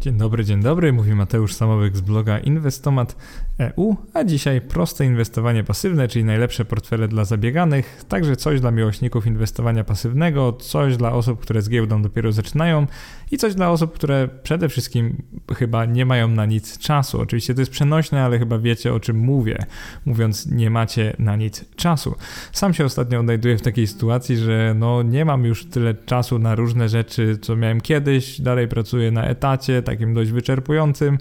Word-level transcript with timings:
Dzień 0.00 0.18
dobry, 0.18 0.44
dzień 0.44 0.62
dobry. 0.62 0.92
Mówi 0.92 1.14
Mateusz 1.14 1.54
Samowyk 1.54 1.96
z 1.96 2.00
bloga 2.00 2.38
Inwestomat 2.38 3.16
EU, 3.58 3.96
a 4.14 4.24
dzisiaj 4.24 4.60
proste 4.60 5.04
inwestowanie 5.04 5.64
pasywne, 5.64 6.08
czyli 6.08 6.24
najlepsze 6.24 6.64
portfele 6.64 7.08
dla 7.08 7.24
zabieganych, 7.24 8.04
także 8.08 8.36
coś 8.36 8.60
dla 8.60 8.70
miłośników 8.70 9.26
inwestowania 9.26 9.84
pasywnego, 9.84 10.52
coś 10.52 10.96
dla 10.96 11.12
osób, 11.12 11.40
które 11.40 11.62
z 11.62 11.68
giełdą 11.68 12.02
dopiero 12.02 12.32
zaczynają 12.32 12.86
i 13.30 13.38
coś 13.38 13.54
dla 13.54 13.70
osób, 13.70 13.94
które 13.94 14.28
przede 14.42 14.68
wszystkim 14.68 15.22
chyba 15.56 15.84
nie 15.84 16.06
mają 16.06 16.28
na 16.28 16.46
nic 16.46 16.78
czasu. 16.78 17.20
Oczywiście 17.20 17.54
to 17.54 17.60
jest 17.60 17.72
przenośne, 17.72 18.24
ale 18.24 18.38
chyba 18.38 18.58
wiecie 18.58 18.94
o 18.94 19.00
czym 19.00 19.18
mówię, 19.18 19.58
mówiąc 20.04 20.46
nie 20.46 20.70
macie 20.70 21.16
na 21.18 21.36
nic 21.36 21.64
czasu. 21.76 22.14
Sam 22.52 22.74
się 22.74 22.84
ostatnio 22.84 23.20
odnajduję 23.20 23.58
w 23.58 23.62
takiej 23.62 23.86
sytuacji, 23.86 24.36
że 24.36 24.74
no 24.78 25.02
nie 25.02 25.24
mam 25.24 25.44
już 25.44 25.66
tyle 25.66 25.94
czasu 25.94 26.38
na 26.38 26.54
różne 26.54 26.88
rzeczy, 26.88 27.38
co 27.42 27.56
miałem 27.56 27.80
kiedyś, 27.80 28.40
dalej 28.40 28.68
pracuję 28.68 29.10
na 29.10 29.24
etacie, 29.24 29.82
takim 29.90 30.14
dość 30.14 30.30
wyczerpującym. 30.30 31.18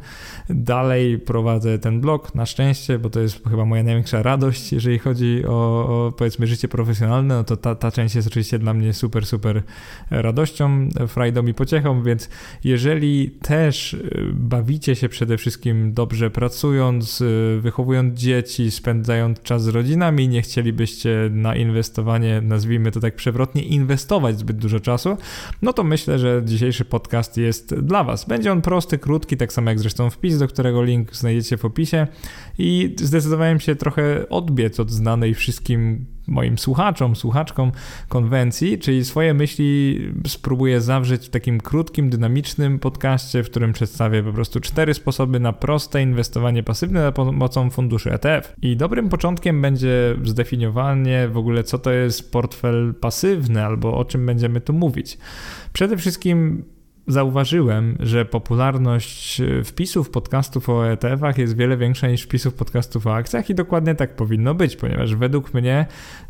Dalej 0.50 1.20
prowadzę 1.20 1.80
ten 1.80 2.02
blog, 2.02 2.36
na 2.36 2.46
szczęście, 2.46 3.00
bo 3.00 3.10
to 3.10 3.20
jest 3.20 3.50
chyba 3.50 3.66
moja 3.66 3.84
największa 3.84 4.24
radość, 4.24 4.74
jeżeli 4.74 5.00
chodzi 5.00 5.44
o, 5.46 5.52
o 5.52 6.12
powiedzmy 6.12 6.48
życie 6.48 6.68
profesjonalne, 6.68 7.36
no 7.36 7.44
to 7.44 7.58
ta, 7.58 7.76
ta 7.76 7.92
część 7.92 8.16
jest 8.16 8.28
oczywiście 8.28 8.60
dla 8.60 8.74
mnie 8.74 8.94
super, 8.94 9.26
super 9.26 9.64
radością, 10.12 10.90
frajdą 11.08 11.46
i 11.46 11.54
pociechą, 11.54 12.04
więc 12.04 12.30
jeżeli 12.64 13.32
też 13.42 13.94
y, 13.94 14.32
bawicie 14.34 14.96
się 14.96 15.10
przede 15.10 15.38
wszystkim 15.38 15.94
dobrze 15.94 16.30
pracując, 16.32 17.22
y, 17.22 17.60
wychowując 17.62 18.20
dzieci, 18.20 18.72
spędzając 18.72 19.42
czas 19.42 19.64
z 19.64 19.68
rodzinami, 19.68 20.28
nie 20.28 20.42
chcielibyście 20.42 21.30
na 21.32 21.56
inwestowanie, 21.56 22.42
nazwijmy 22.42 22.92
to 22.92 23.00
tak 23.00 23.16
przewrotnie, 23.16 23.64
inwestować 23.64 24.40
zbyt 24.40 24.58
dużo 24.58 24.80
czasu, 24.80 25.18
no 25.62 25.74
to 25.74 25.84
myślę, 25.84 26.20
że 26.20 26.42
dzisiejszy 26.46 26.86
podcast 26.86 27.38
jest 27.38 27.76
dla 27.76 28.04
Was. 28.04 28.26
Będzie 28.26 28.52
on 28.52 28.57
prosty, 28.62 28.98
krótki, 28.98 29.38
tak 29.38 29.54
samo 29.54 29.70
jak 29.70 29.80
zresztą 29.80 30.10
wpis, 30.10 30.38
do 30.38 30.48
którego 30.48 30.84
link 30.84 31.16
znajdziecie 31.16 31.58
w 31.58 31.66
opisie 31.66 32.08
i 32.58 32.96
zdecydowałem 33.00 33.60
się 33.60 33.76
trochę 33.76 34.30
odbiec 34.30 34.80
od 34.80 34.92
znanej 34.92 35.34
wszystkim 35.34 36.06
moim 36.28 36.58
słuchaczom, 36.58 37.16
słuchaczkom 37.16 37.72
konwencji, 38.10 38.80
czyli 38.80 39.06
swoje 39.06 39.34
myśli 39.34 40.00
spróbuję 40.28 40.82
zawrzeć 40.82 41.26
w 41.26 41.30
takim 41.30 41.62
krótkim, 41.62 42.10
dynamicznym 42.10 42.80
podcaście, 42.80 43.44
w 43.44 43.50
którym 43.50 43.74
przedstawię 43.74 44.24
po 44.24 44.34
prostu 44.34 44.60
cztery 44.60 44.94
sposoby 44.94 45.40
na 45.40 45.54
proste 45.54 46.02
inwestowanie 46.02 46.64
pasywne 46.64 47.02
za 47.02 47.12
pomocą 47.12 47.70
funduszy 47.70 48.14
ETF. 48.14 48.54
I 48.62 48.78
dobrym 48.78 49.10
początkiem 49.10 49.62
będzie 49.62 50.16
zdefiniowanie 50.24 51.28
w 51.28 51.38
ogóle, 51.38 51.64
co 51.64 51.80
to 51.80 51.92
jest 51.92 52.32
portfel 52.32 52.94
pasywny, 53.02 53.66
albo 53.66 53.98
o 53.98 54.06
czym 54.06 54.26
będziemy 54.26 54.62
tu 54.62 54.74
mówić. 54.74 55.18
Przede 55.74 55.98
wszystkim 55.98 56.64
zauważyłem, 57.08 57.98
że 58.00 58.26
popularność 58.26 59.42
e, 59.42 59.64
wpisów 59.64 60.10
podcastów 60.10 60.70
o 60.70 60.92
ETF-ach 60.92 61.38
jest 61.38 61.58
wiele 61.58 61.78
większa 61.78 62.08
niż 62.08 62.24
wpisów 62.24 62.54
podcastów 62.54 63.08
o 63.08 63.16
akcjach 63.16 63.50
i 63.50 63.56
dokładnie 63.56 63.96
tak 63.96 64.16
powinno 64.16 64.56
być, 64.56 64.76
ponieważ 64.76 65.16
według 65.16 65.54
mnie 65.54 65.86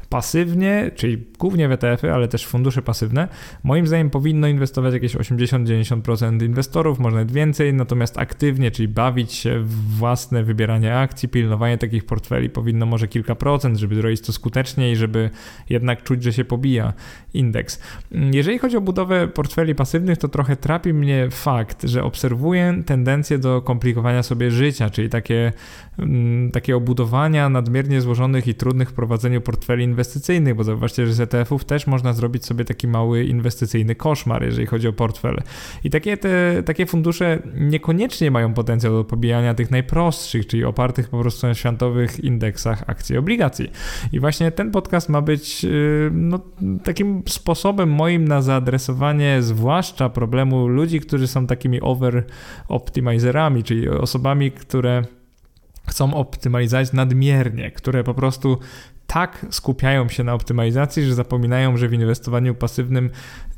pasywnie, 0.09 0.91
czyli 0.95 1.25
głównie 1.39 1.67
w 1.67 1.71
ETF-y, 1.71 2.13
ale 2.13 2.27
też 2.27 2.45
fundusze 2.45 2.81
pasywne, 2.81 3.27
moim 3.63 3.87
zdaniem 3.87 4.09
powinno 4.09 4.47
inwestować 4.47 4.93
jakieś 4.93 5.15
80-90% 5.15 6.45
inwestorów, 6.45 6.99
może 6.99 7.15
nawet 7.15 7.31
więcej, 7.31 7.73
natomiast 7.73 8.17
aktywnie, 8.17 8.71
czyli 8.71 8.87
bawić 8.87 9.33
się 9.33 9.59
w 9.59 9.97
własne 9.97 10.43
wybieranie 10.43 10.97
akcji, 10.97 11.29
pilnowanie 11.29 11.77
takich 11.77 12.05
portfeli 12.05 12.49
powinno 12.49 12.85
może 12.85 13.07
kilka 13.07 13.35
procent, 13.35 13.77
żeby 13.77 13.95
zrobić 13.95 14.21
to 14.21 14.33
skutecznie 14.33 14.91
i 14.91 14.95
żeby 14.95 15.29
jednak 15.69 16.03
czuć, 16.03 16.23
że 16.23 16.33
się 16.33 16.45
pobija 16.45 16.93
indeks. 17.33 17.81
Jeżeli 18.11 18.59
chodzi 18.59 18.77
o 18.77 18.81
budowę 18.81 19.27
portfeli 19.27 19.75
pasywnych, 19.75 20.17
to 20.17 20.27
trochę 20.27 20.55
trapi 20.67 20.93
mnie 20.93 21.27
fakt, 21.31 21.83
że 21.83 22.03
obserwuję 22.03 22.81
tendencję 22.85 23.37
do 23.37 23.61
komplikowania 23.61 24.23
sobie 24.23 24.51
życia, 24.51 24.89
czyli 24.89 25.09
takie, 25.09 25.53
mm, 25.99 26.51
takie 26.51 26.75
obudowania 26.75 27.49
nadmiernie 27.49 28.01
złożonych 28.01 28.47
i 28.47 28.55
trudnych 28.55 28.89
w 28.89 28.93
prowadzeniu 28.93 29.41
portfeli 29.41 29.83
inwestycyjnych, 29.83 30.55
bo 30.55 30.63
zauważcie, 30.63 31.07
że 31.07 31.13
z 31.13 31.19
ETF-ów 31.19 31.65
też 31.65 31.87
można 31.87 32.13
zrobić 32.13 32.45
sobie 32.45 32.65
taki 32.65 32.87
mały 32.87 33.23
inwestycyjny 33.23 33.95
koszmar, 33.95 34.43
jeżeli 34.43 34.67
chodzi 34.67 34.87
o 34.87 34.93
portfel. 34.93 35.41
I 35.83 35.89
takie, 35.89 36.17
te, 36.17 36.63
takie 36.63 36.85
fundusze 36.85 37.39
niekoniecznie 37.55 38.31
mają 38.31 38.53
potencjał 38.53 38.93
do 38.93 39.03
pobijania 39.03 39.53
tych 39.53 39.71
najprostszych, 39.71 40.47
czyli 40.47 40.63
opartych 40.65 41.09
po 41.09 41.19
prostu 41.19 41.47
na 41.47 41.53
światowych 41.53 42.19
indeksach 42.19 42.83
akcji 42.87 43.15
i 43.15 43.17
obligacji. 43.17 43.71
I 44.11 44.19
właśnie 44.19 44.51
ten 44.51 44.71
podcast 44.71 45.09
ma 45.09 45.21
być 45.21 45.63
yy, 45.63 46.11
no, 46.13 46.39
takim 46.83 47.23
sposobem 47.27 47.89
moim 47.89 48.27
na 48.27 48.41
zaadresowanie 48.41 49.41
zwłaszcza 49.41 50.09
problemu 50.09 50.56
ludzi, 50.67 50.99
którzy 50.99 51.27
są 51.27 51.47
takimi 51.47 51.81
over-optimizerami, 51.81 53.63
czyli 53.63 53.89
osobami, 53.89 54.51
które 54.51 55.01
chcą 55.87 56.13
optymalizować 56.13 56.93
nadmiernie, 56.93 57.71
które 57.71 58.03
po 58.03 58.13
prostu 58.13 58.57
tak 59.07 59.45
skupiają 59.49 60.09
się 60.09 60.23
na 60.23 60.33
optymalizacji, 60.33 61.03
że 61.03 61.15
zapominają, 61.15 61.77
że 61.77 61.87
w 61.87 61.93
inwestowaniu 61.93 62.55
pasywnym 62.55 63.09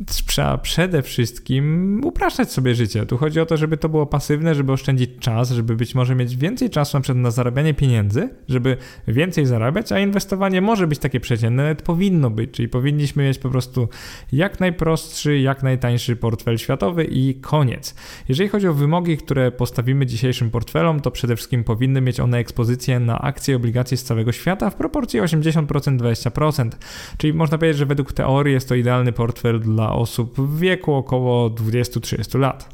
trzeba 0.06 0.58
przede 0.58 1.02
wszystkim 1.02 2.02
upraszczać 2.04 2.52
sobie 2.52 2.76
życie. 2.76 3.06
Tu 3.06 3.18
chodzi 3.18 3.40
o 3.40 3.46
to, 3.46 3.58
żeby 3.58 3.78
to 3.78 3.90
było 3.90 4.06
pasywne, 4.06 4.56
żeby 4.56 4.72
oszczędzić 4.72 5.10
czas, 5.20 5.52
żeby 5.52 5.76
być 5.76 5.96
może 5.96 6.16
mieć 6.16 6.36
więcej 6.36 6.70
czasu 6.70 6.98
na 6.98 7.02
przykład 7.02 7.24
na 7.24 7.32
zarabianie 7.32 7.74
pieniędzy, 7.74 8.30
żeby 8.50 8.78
więcej 9.08 9.46
zarabiać, 9.46 9.92
a 9.92 10.00
inwestowanie 10.00 10.62
może 10.62 10.88
być 10.88 11.00
takie 11.00 11.20
przeciętne, 11.20 11.64
nawet 11.64 11.82
powinno 11.82 12.30
być, 12.30 12.52
czyli 12.52 12.70
powinniśmy 12.70 13.24
mieć 13.24 13.40
po 13.40 13.50
prostu 13.50 13.90
jak 14.32 14.60
najprostszy, 14.60 15.40
jak 15.40 15.64
najtańszy 15.64 16.16
portfel 16.16 16.58
światowy 16.58 17.04
i 17.04 17.36
koniec. 17.36 17.96
Jeżeli 18.30 18.50
chodzi 18.50 18.68
o 18.68 18.74
wymogi, 18.74 19.18
które 19.18 19.52
postawimy 19.52 20.06
dzisiejszym 20.06 20.52
portfelom, 20.52 21.00
to 21.00 21.12
przede 21.12 21.36
wszystkim 21.36 21.64
powinny 21.64 22.02
mieć 22.02 22.20
one 22.20 22.38
ekspozycję 22.38 23.00
na 23.00 23.22
akcje 23.22 23.54
i 23.54 23.56
obligacje 23.56 23.98
z 23.98 24.04
całego 24.04 24.32
świata 24.32 24.70
w 24.70 24.76
proporcji 24.76 25.20
80 25.20 25.39
80%, 25.42 25.98
20%. 25.98 26.70
Czyli 27.18 27.34
można 27.34 27.58
powiedzieć, 27.58 27.78
że 27.78 27.86
według 27.86 28.14
teorii 28.14 28.54
jest 28.54 28.70
to 28.70 28.76
idealny 28.76 29.12
portfel 29.12 29.60
dla 29.60 29.92
osób 29.92 30.40
w 30.40 30.60
wieku 30.60 30.94
około 30.94 31.50
20-30 31.50 32.40
lat. 32.40 32.70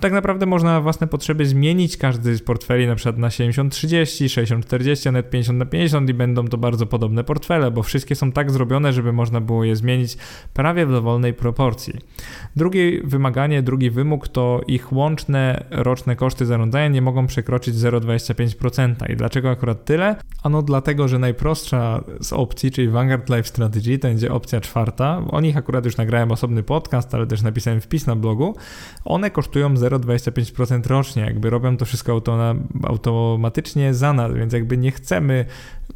Tak 0.00 0.12
naprawdę 0.12 0.46
można 0.46 0.72
na 0.72 0.80
własne 0.80 1.06
potrzeby 1.06 1.46
zmienić 1.46 1.96
każdy 1.96 2.36
z 2.36 2.42
portfeli 2.42 2.86
na 2.86 2.94
przykład 2.94 3.18
na 3.18 3.28
70-30, 3.28 4.24
60-40, 4.24 5.08
a 5.08 5.12
nawet 5.12 5.30
50 5.30 5.58
na 5.58 5.64
50 5.64 6.10
i 6.10 6.14
będą 6.14 6.48
to 6.48 6.58
bardzo 6.58 6.86
podobne 6.86 7.24
portfele, 7.24 7.70
bo 7.70 7.82
wszystkie 7.82 8.14
są 8.14 8.32
tak 8.32 8.50
zrobione, 8.50 8.92
żeby 8.92 9.12
można 9.12 9.40
było 9.40 9.64
je 9.64 9.76
zmienić 9.76 10.16
prawie 10.54 10.86
w 10.86 10.90
dowolnej 10.90 11.34
proporcji. 11.34 11.94
Drugie 12.56 13.02
wymaganie, 13.04 13.62
drugi 13.62 13.90
wymóg 13.90 14.28
to 14.28 14.60
ich 14.66 14.92
łączne 14.92 15.64
roczne 15.70 16.16
koszty 16.16 16.46
zarządzania 16.46 16.88
nie 16.88 17.02
mogą 17.02 17.26
przekroczyć 17.26 17.74
0,25%. 17.74 19.10
I 19.12 19.16
dlaczego 19.16 19.50
akurat 19.50 19.84
tyle? 19.84 20.16
Ano 20.42 20.62
dlatego, 20.62 21.08
że 21.08 21.18
najprostsza 21.18 22.04
z 22.20 22.32
opcji, 22.32 22.70
czyli 22.70 22.88
Vanguard 22.88 23.28
Life 23.28 23.44
Strategy, 23.44 23.98
to 23.98 24.08
będzie 24.08 24.32
opcja 24.32 24.60
czwarta. 24.60 25.22
O 25.30 25.40
nich 25.40 25.56
akurat 25.56 25.84
już 25.84 25.96
nagrałem 25.96 26.32
osobny 26.32 26.62
podcast, 26.62 27.14
ale 27.14 27.26
też 27.26 27.42
napisałem 27.42 27.80
wpis 27.80 28.06
na 28.06 28.16
blogu. 28.16 28.56
One 29.04 29.30
kosztują 29.30 29.49
0,25% 29.58 30.86
rocznie, 30.86 31.22
jakby 31.22 31.50
robią 31.50 31.76
to 31.76 31.84
wszystko 31.84 32.22
automatycznie 32.82 33.94
za 33.94 34.12
nas, 34.12 34.34
więc 34.34 34.52
jakby 34.52 34.76
nie 34.76 34.90
chcemy 34.90 35.44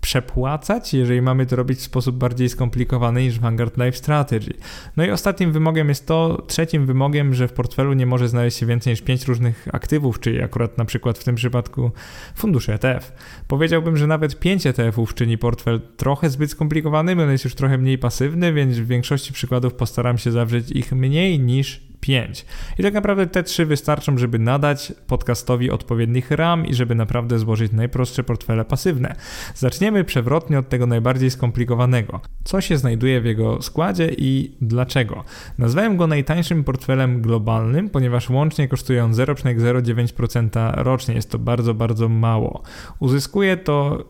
przepłacać, 0.00 0.94
jeżeli 0.94 1.22
mamy 1.22 1.46
to 1.46 1.56
robić 1.56 1.78
w 1.78 1.82
sposób 1.82 2.16
bardziej 2.16 2.48
skomplikowany 2.48 3.22
niż 3.22 3.38
Vanguard 3.38 3.76
Life 3.76 3.92
Strategy. 3.92 4.54
No 4.96 5.04
i 5.04 5.10
ostatnim 5.10 5.52
wymogiem 5.52 5.88
jest 5.88 6.06
to, 6.06 6.42
trzecim 6.46 6.86
wymogiem, 6.86 7.34
że 7.34 7.48
w 7.48 7.52
portfelu 7.52 7.92
nie 7.92 8.06
może 8.06 8.28
znaleźć 8.28 8.58
się 8.58 8.66
więcej 8.66 8.92
niż 8.92 9.02
5 9.02 9.24
różnych 9.24 9.68
aktywów, 9.72 10.20
czyli 10.20 10.42
akurat 10.42 10.78
na 10.78 10.84
przykład 10.84 11.18
w 11.18 11.24
tym 11.24 11.34
przypadku 11.34 11.90
fundusze 12.34 12.74
ETF. 12.74 13.12
Powiedziałbym, 13.48 13.96
że 13.96 14.06
nawet 14.06 14.38
5 14.38 14.66
ETF-ów 14.66 15.14
czyni 15.14 15.38
portfel 15.38 15.80
trochę 15.96 16.30
zbyt 16.30 16.50
skomplikowany, 16.50 17.22
on 17.22 17.30
jest 17.30 17.44
już 17.44 17.54
trochę 17.54 17.78
mniej 17.78 17.98
pasywny, 17.98 18.52
więc 18.52 18.78
w 18.78 18.86
większości 18.86 19.32
przykładów 19.32 19.74
postaram 19.74 20.18
się 20.18 20.32
zawrzeć 20.32 20.70
ich 20.70 20.92
mniej 20.92 21.40
niż 21.40 21.93
5. 22.04 22.46
I 22.78 22.82
tak 22.82 22.94
naprawdę 22.94 23.26
te 23.26 23.42
trzy 23.42 23.66
wystarczą, 23.66 24.18
żeby 24.18 24.38
nadać 24.38 24.92
podcastowi 25.06 25.70
odpowiednich 25.70 26.30
ram 26.30 26.66
i 26.66 26.74
żeby 26.74 26.94
naprawdę 26.94 27.38
złożyć 27.38 27.72
najprostsze 27.72 28.24
portfele 28.24 28.64
pasywne. 28.64 29.14
Zaczniemy 29.54 30.04
przewrotnie 30.04 30.58
od 30.58 30.68
tego 30.68 30.86
najbardziej 30.86 31.30
skomplikowanego. 31.30 32.20
Co 32.44 32.60
się 32.60 32.78
znajduje 32.78 33.20
w 33.20 33.24
jego 33.24 33.62
składzie 33.62 34.10
i 34.18 34.56
dlaczego? 34.60 35.24
Nazwałem 35.58 35.96
go 35.96 36.06
najtańszym 36.06 36.64
portfelem 36.64 37.22
globalnym, 37.22 37.90
ponieważ 37.90 38.30
łącznie 38.30 38.68
kosztują 38.68 39.12
0,09% 39.12 40.72
rocznie. 40.76 41.14
Jest 41.14 41.30
to 41.30 41.38
bardzo, 41.38 41.74
bardzo 41.74 42.08
mało. 42.08 42.62
Uzyskuje 43.00 43.56
to 43.56 44.04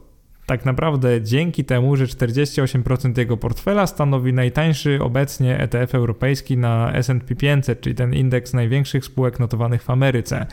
tak 0.46 0.64
naprawdę 0.64 1.23
dzięki 1.23 1.64
temu, 1.64 1.96
że 1.96 2.06
48% 2.06 3.19
jego 3.19 3.37
portfela 3.37 3.87
stanowi 3.87 4.32
najtańszy 4.32 4.99
obecnie 5.02 5.58
ETF 5.58 5.94
europejski 5.94 6.56
na 6.56 6.93
S&P 6.93 7.35
500, 7.35 7.81
czyli 7.81 7.94
ten 7.94 8.14
indeks 8.14 8.52
największych 8.52 9.05
spółek 9.05 9.41
notowanych 9.41 9.82
w 9.82 9.91
Ameryce. 9.91 10.46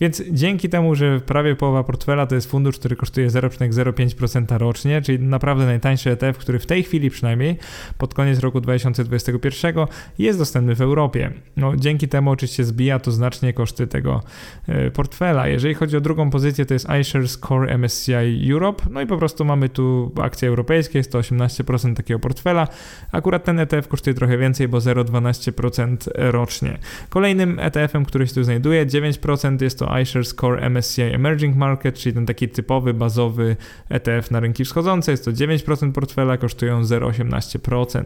Więc 0.00 0.22
dzięki 0.30 0.68
temu, 0.68 0.94
że 0.94 1.20
prawie 1.20 1.56
połowa 1.56 1.84
portfela 1.84 2.26
to 2.26 2.34
jest 2.34 2.50
fundusz, 2.50 2.78
który 2.78 2.96
kosztuje 2.96 3.28
0,05% 3.28 4.58
rocznie, 4.58 5.02
czyli 5.02 5.18
naprawdę 5.18 5.66
najtańszy 5.66 6.10
ETF, 6.10 6.38
który 6.38 6.58
w 6.58 6.66
tej 6.66 6.82
chwili 6.82 7.10
przynajmniej 7.10 7.56
pod 7.98 8.14
koniec 8.14 8.40
roku 8.40 8.60
2021 8.60 9.86
jest 10.18 10.38
dostępny 10.38 10.74
w 10.74 10.80
Europie. 10.80 11.30
No, 11.56 11.76
dzięki 11.76 12.08
temu 12.08 12.30
oczywiście 12.30 12.64
zbija 12.64 12.98
to 12.98 13.12
znacznie 13.12 13.52
koszty 13.52 13.86
tego 13.86 14.22
e, 14.66 14.90
portfela. 14.90 15.48
Jeżeli 15.48 15.74
chodzi 15.74 15.96
o 15.96 16.00
drugą 16.00 16.30
pozycję, 16.30 16.66
to 16.66 16.74
jest 16.74 16.86
iShares 17.00 17.38
Core 17.38 17.78
MSCI 17.78 18.50
Europe, 18.52 18.84
no 18.90 19.00
i 19.00 19.06
po 19.06 19.16
prostu 19.16 19.37
mamy 19.44 19.68
tu 19.68 20.12
akcje 20.22 20.48
europejskie, 20.48 20.98
jest 20.98 21.12
to 21.12 21.18
18% 21.18 21.94
takiego 21.94 22.20
portfela. 22.20 22.68
Akurat 23.12 23.44
ten 23.44 23.60
ETF 23.60 23.88
kosztuje 23.88 24.14
trochę 24.14 24.38
więcej, 24.38 24.68
bo 24.68 24.78
0,12% 24.78 25.96
rocznie. 26.14 26.78
Kolejnym 27.08 27.58
ETF-em, 27.60 28.04
który 28.04 28.26
się 28.26 28.34
tu 28.34 28.44
znajduje, 28.44 28.86
9% 28.86 29.62
jest 29.62 29.78
to 29.78 29.98
iShares 29.98 30.34
Core 30.34 30.70
MSCI 30.70 31.02
Emerging 31.02 31.56
Market, 31.56 31.94
czyli 31.94 32.14
ten 32.14 32.26
taki 32.26 32.48
typowy, 32.48 32.94
bazowy 32.94 33.56
ETF 33.88 34.30
na 34.30 34.40
rynki 34.40 34.64
wschodzące. 34.64 35.10
Jest 35.10 35.24
to 35.24 35.30
9% 35.30 35.92
portfela, 35.92 36.36
kosztują 36.36 36.82
0,18%. 36.82 38.02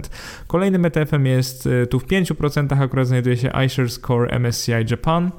Kolejnym 0.47 0.85
ETF-em 0.85 1.27
jest 1.27 1.67
y, 1.67 1.87
tu 1.87 2.01
w 2.01 2.07
5% 2.07 2.83
akurat 2.83 3.07
znajduje 3.07 3.37
się 3.37 3.51
iShares 3.67 4.01
Core 4.01 4.39
MSCI 4.39 4.73
Japan. 4.91 5.31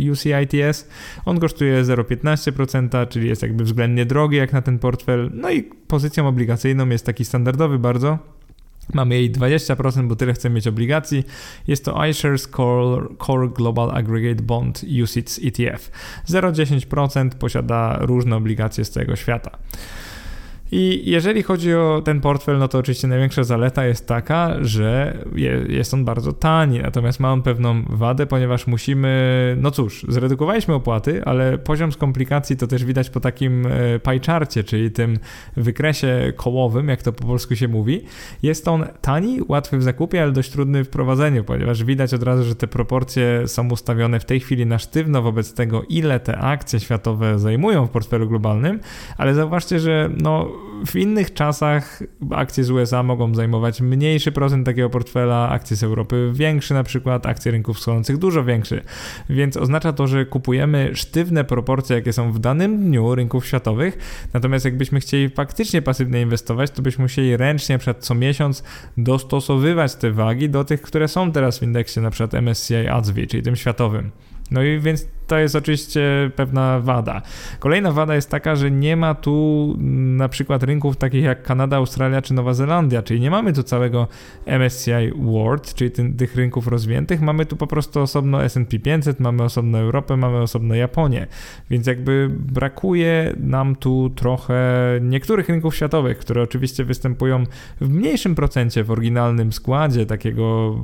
UCITS. 0.00 0.88
On 1.24 1.40
kosztuje 1.40 1.82
0,15%, 1.82 3.08
czyli 3.08 3.28
jest 3.28 3.42
jakby 3.42 3.64
względnie 3.64 4.06
drogi 4.06 4.36
jak 4.36 4.52
na 4.52 4.62
ten 4.62 4.78
portfel. 4.78 5.30
No 5.34 5.50
i 5.50 5.62
pozycją 5.62 6.28
obligacyjną 6.28 6.88
jest 6.88 7.06
taki 7.06 7.24
standardowy 7.24 7.78
bardzo. 7.78 8.18
Mamy 8.92 9.14
jej 9.14 9.32
20%, 9.32 10.08
bo 10.08 10.16
tyle 10.16 10.32
chcemy 10.32 10.54
mieć 10.54 10.66
obligacji. 10.66 11.24
Jest 11.66 11.84
to 11.84 12.06
iShares 12.06 12.48
Core, 12.56 13.06
Core 13.26 13.48
Global 13.48 13.90
Aggregate 13.90 14.42
Bond 14.42 14.84
UCITS 15.02 15.40
ETF. 15.44 15.90
0,10% 16.28 17.30
posiada 17.30 17.98
różne 18.00 18.36
obligacje 18.36 18.84
z 18.84 18.90
całego 18.90 19.16
świata. 19.16 19.58
I 20.72 21.02
jeżeli 21.10 21.42
chodzi 21.42 21.74
o 21.74 22.02
ten 22.04 22.20
portfel, 22.20 22.58
no 22.58 22.68
to 22.68 22.78
oczywiście 22.78 23.08
największa 23.08 23.44
zaleta 23.44 23.86
jest 23.86 24.08
taka, 24.08 24.54
że 24.60 25.18
jest 25.68 25.94
on 25.94 26.04
bardzo 26.04 26.32
tani, 26.32 26.78
natomiast 26.78 27.20
ma 27.20 27.32
on 27.32 27.42
pewną 27.42 27.82
wadę, 27.88 28.26
ponieważ 28.26 28.66
musimy, 28.66 29.56
no 29.60 29.70
cóż, 29.70 30.06
zredukowaliśmy 30.08 30.74
opłaty, 30.74 31.24
ale 31.24 31.58
poziom 31.58 31.92
skomplikacji 31.92 32.56
to 32.56 32.66
też 32.66 32.84
widać 32.84 33.10
po 33.10 33.20
takim 33.20 33.66
e, 33.66 33.70
pie 33.98 34.20
charcie, 34.26 34.64
czyli 34.64 34.90
tym 34.90 35.18
wykresie 35.56 36.32
kołowym, 36.36 36.88
jak 36.88 37.02
to 37.02 37.12
po 37.12 37.24
polsku 37.24 37.56
się 37.56 37.68
mówi. 37.68 38.04
Jest 38.42 38.68
on 38.68 38.86
tani, 39.00 39.40
łatwy 39.48 39.78
w 39.78 39.82
zakupie, 39.82 40.22
ale 40.22 40.32
dość 40.32 40.50
trudny 40.50 40.84
w 40.84 40.88
prowadzeniu, 40.88 41.44
ponieważ 41.44 41.84
widać 41.84 42.14
od 42.14 42.22
razu, 42.22 42.44
że 42.44 42.54
te 42.54 42.66
proporcje 42.66 43.48
są 43.48 43.70
ustawione 43.70 44.20
w 44.20 44.24
tej 44.24 44.40
chwili 44.40 44.66
na 44.66 44.78
sztywno 44.78 45.22
wobec 45.22 45.54
tego, 45.54 45.82
ile 45.88 46.20
te 46.20 46.38
akcje 46.38 46.80
światowe 46.80 47.38
zajmują 47.38 47.86
w 47.86 47.90
portfelu 47.90 48.28
globalnym, 48.28 48.80
ale 49.18 49.34
zauważcie, 49.34 49.80
że 49.80 50.10
no 50.16 50.53
w 50.86 50.96
innych 50.96 51.34
czasach 51.34 52.02
akcje 52.30 52.64
z 52.64 52.70
USA 52.70 53.02
mogą 53.02 53.34
zajmować 53.34 53.80
mniejszy 53.80 54.32
procent 54.32 54.66
takiego 54.66 54.90
portfela, 54.90 55.48
akcje 55.48 55.76
z 55.76 55.82
Europy 55.82 56.30
większy 56.34 56.74
na 56.74 56.82
przykład, 56.82 57.26
akcje 57.26 57.52
rynków 57.52 57.76
wschodzących 57.76 58.18
dużo 58.18 58.44
większy. 58.44 58.82
Więc 59.30 59.56
oznacza 59.56 59.92
to, 59.92 60.06
że 60.06 60.26
kupujemy 60.26 60.90
sztywne 60.94 61.44
proporcje, 61.44 61.96
jakie 61.96 62.12
są 62.12 62.32
w 62.32 62.38
danym 62.38 62.84
dniu 62.84 63.14
rynków 63.14 63.46
światowych, 63.46 63.98
natomiast 64.32 64.64
jakbyśmy 64.64 65.00
chcieli 65.00 65.28
faktycznie 65.28 65.82
pasywnie 65.82 66.20
inwestować, 66.20 66.70
to 66.70 66.82
byśmy 66.82 67.02
musieli 67.02 67.36
ręcznie 67.36 67.78
przed 67.78 67.98
co 67.98 68.14
miesiąc 68.14 68.62
dostosowywać 68.96 69.94
te 69.94 70.10
wagi 70.10 70.50
do 70.50 70.64
tych, 70.64 70.82
które 70.82 71.08
są 71.08 71.32
teraz 71.32 71.58
w 71.58 71.62
indeksie, 71.62 72.00
na 72.00 72.10
przykład 72.10 72.42
MSCI 72.42 72.88
ADSV, 72.88 73.26
czyli 73.26 73.42
tym 73.42 73.56
światowym. 73.56 74.10
No 74.50 74.62
i 74.62 74.80
więc 74.80 75.06
to 75.26 75.38
jest 75.38 75.56
oczywiście 75.56 76.30
pewna 76.36 76.80
wada. 76.80 77.22
Kolejna 77.58 77.92
wada 77.92 78.14
jest 78.14 78.30
taka, 78.30 78.56
że 78.56 78.70
nie 78.70 78.96
ma 78.96 79.14
tu 79.14 79.74
na 80.16 80.28
przykład 80.28 80.62
rynków 80.62 80.96
takich 80.96 81.24
jak 81.24 81.42
Kanada, 81.42 81.76
Australia 81.76 82.22
czy 82.22 82.34
Nowa 82.34 82.54
Zelandia, 82.54 83.02
czyli 83.02 83.20
nie 83.20 83.30
mamy 83.30 83.52
tu 83.52 83.62
całego 83.62 84.08
MSCI 84.46 85.12
World, 85.16 85.74
czyli 85.74 85.90
ty, 85.90 86.12
tych 86.12 86.36
rynków 86.36 86.66
rozwiniętych, 86.66 87.20
mamy 87.20 87.46
tu 87.46 87.56
po 87.56 87.66
prostu 87.66 88.00
osobno 88.00 88.44
S&P 88.44 88.78
500, 88.78 89.20
mamy 89.20 89.42
osobno 89.42 89.78
Europę, 89.78 90.16
mamy 90.16 90.38
osobno 90.38 90.74
Japonię, 90.74 91.26
więc 91.70 91.86
jakby 91.86 92.30
brakuje 92.38 93.34
nam 93.40 93.76
tu 93.76 94.10
trochę 94.10 94.54
niektórych 95.00 95.48
rynków 95.48 95.76
światowych, 95.76 96.18
które 96.18 96.42
oczywiście 96.42 96.84
występują 96.84 97.44
w 97.80 97.88
mniejszym 97.88 98.34
procencie 98.34 98.84
w 98.84 98.90
oryginalnym 98.90 99.52
składzie 99.52 100.06
takiego 100.06 100.74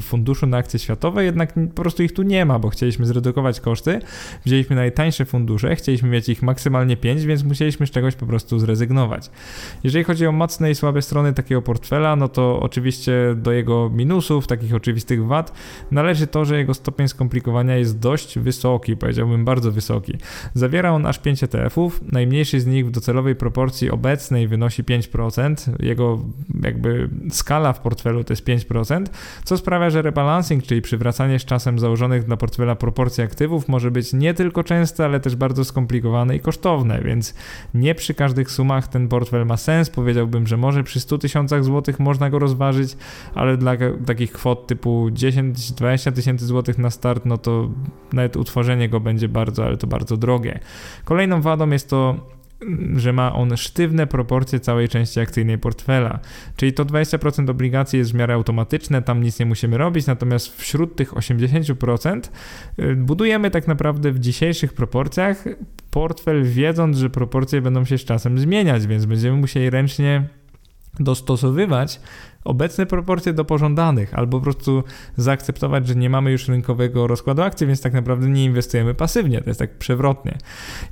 funduszu 0.00 0.46
na 0.46 0.56
akcje 0.56 0.78
światowe, 0.78 1.24
jednak 1.24 1.54
po 1.74 1.82
prostu 1.82 2.02
ich 2.02 2.12
tu 2.12 2.22
nie 2.22 2.44
ma, 2.44 2.58
bo 2.58 2.68
chcieliśmy 2.68 3.06
zredukować 3.06 3.60
koszty 3.60 3.81
koszty. 3.82 4.06
Wzięliśmy 4.44 4.76
najtańsze 4.76 5.24
fundusze, 5.24 5.76
chcieliśmy 5.76 6.08
mieć 6.08 6.28
ich 6.28 6.42
maksymalnie 6.42 6.96
5, 6.96 7.26
więc 7.26 7.44
musieliśmy 7.44 7.86
z 7.86 7.90
czegoś 7.90 8.14
po 8.14 8.26
prostu 8.26 8.58
zrezygnować. 8.58 9.30
Jeżeli 9.84 10.04
chodzi 10.04 10.26
o 10.26 10.32
mocne 10.32 10.70
i 10.70 10.74
słabe 10.74 11.02
strony 11.02 11.32
takiego 11.32 11.62
portfela, 11.62 12.16
no 12.16 12.28
to 12.28 12.60
oczywiście 12.60 13.12
do 13.36 13.52
jego 13.52 13.90
minusów, 13.90 14.46
takich 14.46 14.74
oczywistych 14.74 15.26
wad, 15.26 15.52
należy 15.90 16.26
to, 16.26 16.44
że 16.44 16.58
jego 16.58 16.74
stopień 16.74 17.08
skomplikowania 17.08 17.76
jest 17.76 17.98
dość 17.98 18.38
wysoki, 18.38 18.96
powiedziałbym 18.96 19.44
bardzo 19.44 19.72
wysoki. 19.72 20.18
Zawiera 20.54 20.90
on 20.90 21.06
aż 21.06 21.18
5 21.18 21.42
ETF-ów, 21.42 22.00
najmniejszy 22.12 22.60
z 22.60 22.66
nich 22.66 22.86
w 22.86 22.90
docelowej 22.90 23.34
proporcji 23.34 23.90
obecnej 23.90 24.48
wynosi 24.48 24.84
5%, 24.84 25.72
jego 25.80 26.18
jakby 26.62 27.08
skala 27.30 27.72
w 27.72 27.80
portfelu 27.80 28.24
to 28.24 28.32
jest 28.32 28.46
5%, 28.46 29.04
co 29.44 29.56
sprawia, 29.56 29.90
że 29.90 30.02
rebalancing, 30.02 30.64
czyli 30.64 30.82
przywracanie 30.82 31.38
z 31.38 31.44
czasem 31.44 31.78
założonych 31.78 32.24
dla 32.24 32.36
portfela 32.36 32.74
proporcji 32.74 33.24
aktywów 33.24 33.68
może 33.72 33.90
być 33.90 34.12
nie 34.12 34.34
tylko 34.34 34.64
częste, 34.64 35.04
ale 35.04 35.20
też 35.20 35.36
bardzo 35.36 35.64
skomplikowane 35.64 36.36
i 36.36 36.40
kosztowne, 36.40 37.02
więc 37.04 37.34
nie 37.74 37.94
przy 37.94 38.14
każdych 38.14 38.50
sumach 38.50 38.88
ten 38.88 39.08
portfel 39.08 39.46
ma 39.46 39.56
sens. 39.56 39.90
Powiedziałbym, 39.90 40.46
że 40.46 40.56
może 40.56 40.84
przy 40.84 41.00
100 41.00 41.18
tysiącach 41.18 41.64
złotych 41.64 42.00
można 42.00 42.30
go 42.30 42.38
rozważyć, 42.38 42.96
ale 43.34 43.56
dla 43.56 43.72
takich 44.06 44.32
kwot 44.32 44.66
typu 44.66 45.08
10-20 45.12 46.12
tysięcy 46.12 46.46
złotych 46.46 46.78
na 46.78 46.90
start, 46.90 47.26
no 47.26 47.38
to 47.38 47.70
nawet 48.12 48.36
utworzenie 48.36 48.88
go 48.88 49.00
będzie 49.00 49.28
bardzo, 49.28 49.64
ale 49.64 49.76
to 49.76 49.86
bardzo 49.86 50.16
drogie. 50.16 50.60
Kolejną 51.04 51.40
wadą 51.40 51.70
jest 51.70 51.90
to 51.90 52.16
że 52.96 53.12
ma 53.12 53.32
on 53.32 53.56
sztywne 53.56 54.06
proporcje 54.06 54.60
całej 54.60 54.88
części 54.88 55.20
akcyjnej 55.20 55.58
portfela. 55.58 56.18
Czyli 56.56 56.72
to 56.72 56.84
20% 56.84 57.50
obligacji 57.50 57.98
jest 57.98 58.12
w 58.12 58.14
miarę 58.14 58.34
automatyczne, 58.34 59.02
tam 59.02 59.22
nic 59.22 59.38
nie 59.38 59.46
musimy 59.46 59.78
robić, 59.78 60.06
natomiast 60.06 60.56
wśród 60.60 60.96
tych 60.96 61.12
80% 61.12 62.20
y, 62.78 62.96
budujemy 62.96 63.50
tak 63.50 63.68
naprawdę 63.68 64.12
w 64.12 64.18
dzisiejszych 64.18 64.72
proporcjach 64.72 65.44
portfel, 65.90 66.44
wiedząc, 66.44 66.96
że 66.96 67.10
proporcje 67.10 67.60
będą 67.60 67.84
się 67.84 67.98
z 67.98 68.04
czasem 68.04 68.38
zmieniać, 68.38 68.86
więc 68.86 69.04
będziemy 69.04 69.36
musieli 69.36 69.70
ręcznie 69.70 70.28
dostosowywać 71.00 72.00
obecne 72.44 72.86
proporcje 72.86 73.32
do 73.32 73.44
pożądanych, 73.44 74.14
albo 74.14 74.38
po 74.38 74.44
prostu 74.44 74.84
zaakceptować, 75.16 75.88
że 75.88 75.94
nie 75.94 76.10
mamy 76.10 76.32
już 76.32 76.48
rynkowego 76.48 77.06
rozkładu 77.06 77.42
akcji, 77.42 77.66
więc 77.66 77.80
tak 77.80 77.92
naprawdę 77.92 78.28
nie 78.28 78.44
inwestujemy 78.44 78.94
pasywnie. 78.94 79.40
To 79.40 79.50
jest 79.50 79.60
tak 79.60 79.78
przewrotnie. 79.78 80.38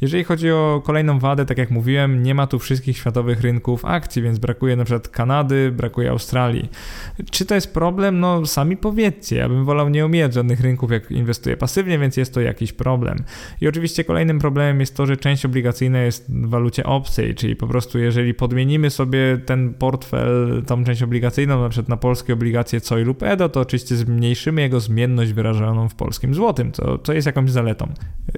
Jeżeli 0.00 0.24
chodzi 0.24 0.50
o 0.50 0.82
kolejną 0.84 1.18
wadę, 1.18 1.46
tak 1.46 1.58
jak 1.58 1.70
mówiłem, 1.70 2.22
nie 2.22 2.34
ma 2.34 2.46
tu 2.46 2.58
wszystkich 2.58 2.96
światowych 2.96 3.40
rynków 3.40 3.84
akcji, 3.84 4.22
więc 4.22 4.38
brakuje 4.38 4.76
na 4.76 4.84
przykład 4.84 5.08
Kanady, 5.08 5.72
brakuje 5.72 6.10
Australii. 6.10 6.68
Czy 7.30 7.46
to 7.46 7.54
jest 7.54 7.74
problem? 7.74 8.20
No 8.20 8.46
sami 8.46 8.76
powiedzcie. 8.76 9.36
Ja 9.36 9.48
bym 9.48 9.64
wolał 9.64 9.88
nie 9.88 10.04
omijać 10.04 10.34
żadnych 10.34 10.60
rynków, 10.60 10.90
jak 10.90 11.10
inwestuję 11.10 11.56
pasywnie, 11.56 11.98
więc 11.98 12.16
jest 12.16 12.34
to 12.34 12.40
jakiś 12.40 12.72
problem. 12.72 13.18
I 13.60 13.68
oczywiście 13.68 14.04
kolejnym 14.04 14.38
problemem 14.38 14.80
jest 14.80 14.96
to, 14.96 15.06
że 15.06 15.16
część 15.16 15.44
obligacyjna 15.44 16.00
jest 16.00 16.32
w 16.32 16.48
walucie 16.48 16.84
obcej, 16.84 17.34
czyli 17.34 17.56
po 17.56 17.66
prostu 17.66 17.98
jeżeli 17.98 18.34
podmienimy 18.34 18.90
sobie 18.90 19.40
ten 19.46 19.74
portfel, 19.74 20.62
tą 20.66 20.84
część 20.84 21.02
obligacyjną 21.02 21.39
inwestycyjną, 21.40 21.62
na 21.62 21.68
przykład 21.68 21.88
na 21.88 21.96
polskie 21.96 22.32
obligacje 22.32 22.80
COI 22.80 23.04
lub 23.04 23.22
EDO, 23.22 23.48
to 23.48 23.60
oczywiście 23.60 23.96
zmniejszymy 23.96 24.62
jego 24.62 24.80
zmienność 24.80 25.32
wyrażoną 25.32 25.88
w 25.88 25.94
polskim 25.94 26.34
złotym, 26.34 26.72
co, 26.72 26.98
co 26.98 27.12
jest 27.12 27.26
jakąś 27.26 27.50
zaletą. 27.50 27.88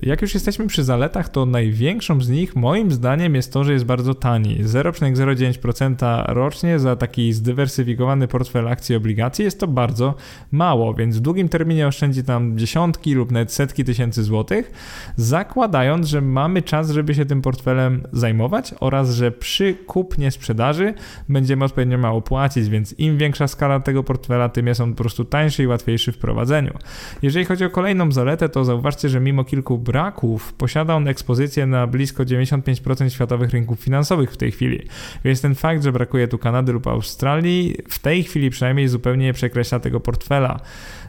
Jak 0.02 0.22
już 0.22 0.34
jesteśmy 0.34 0.66
przy 0.66 0.84
zaletach, 0.84 1.28
to 1.28 1.46
największą 1.46 2.20
z 2.20 2.28
nich 2.28 2.56
moim 2.56 2.90
zdaniem 2.90 3.34
jest 3.34 3.52
to, 3.52 3.64
że 3.64 3.72
jest 3.72 3.84
bardzo 3.84 4.14
tani. 4.14 4.64
0,09% 4.64 6.24
rocznie 6.28 6.78
za 6.78 6.96
taki 6.96 7.32
zdywersyfikowany 7.32 8.28
portfel 8.28 8.68
akcji 8.68 8.92
i 8.92 8.96
obligacji 8.96 9.44
jest 9.44 9.60
to 9.60 9.68
bardzo 9.68 10.14
mało, 10.52 10.94
więc 10.94 11.16
w 11.16 11.20
długim 11.20 11.48
terminie 11.48 11.86
oszczędzi 11.86 12.24
tam 12.24 12.58
dziesiątki 12.58 13.14
lub 13.14 13.30
nawet 13.32 13.52
setki 13.52 13.84
tysięcy 13.84 14.22
złotych, 14.22 14.72
zakładając, 15.16 16.06
że 16.06 16.20
mamy 16.20 16.62
czas, 16.62 16.90
żeby 16.90 17.14
się 17.14 17.24
tym 17.24 17.42
portfelem 17.42 18.02
zajmować 18.12 18.74
oraz, 18.80 19.10
że 19.10 19.30
przy 19.30 19.74
kupnie 19.74 20.30
sprzedaży 20.30 20.94
będziemy 21.28 21.64
odpowiednio 21.64 21.98
mało 21.98 22.20
płacić, 22.22 22.68
więc 22.68 22.91
im 22.98 23.18
większa 23.18 23.48
skala 23.48 23.80
tego 23.80 24.02
portfela, 24.02 24.48
tym 24.48 24.66
jest 24.66 24.80
on 24.80 24.90
po 24.94 25.02
prostu 25.02 25.24
tańszy 25.24 25.62
i 25.62 25.66
łatwiejszy 25.66 26.12
w 26.12 26.18
prowadzeniu. 26.18 26.78
Jeżeli 27.22 27.44
chodzi 27.44 27.64
o 27.64 27.70
kolejną 27.70 28.12
zaletę, 28.12 28.48
to 28.48 28.64
zauważcie, 28.64 29.08
że 29.08 29.20
mimo 29.20 29.44
kilku 29.44 29.78
braków 29.78 30.52
posiada 30.52 30.94
on 30.94 31.08
ekspozycję 31.08 31.66
na 31.66 31.86
blisko 31.86 32.24
95% 32.24 33.08
światowych 33.08 33.50
rynków 33.50 33.80
finansowych 33.80 34.32
w 34.32 34.36
tej 34.36 34.52
chwili. 34.52 34.86
Więc 35.24 35.40
ten 35.40 35.54
fakt, 35.54 35.82
że 35.82 35.92
brakuje 35.92 36.28
tu 36.28 36.38
Kanady 36.38 36.72
lub 36.72 36.86
Australii, 36.86 37.76
w 37.88 37.98
tej 37.98 38.24
chwili 38.24 38.50
przynajmniej 38.50 38.88
zupełnie 38.88 39.26
nie 39.26 39.32
przekreśla 39.32 39.80
tego 39.80 40.00
portfela. 40.00 40.60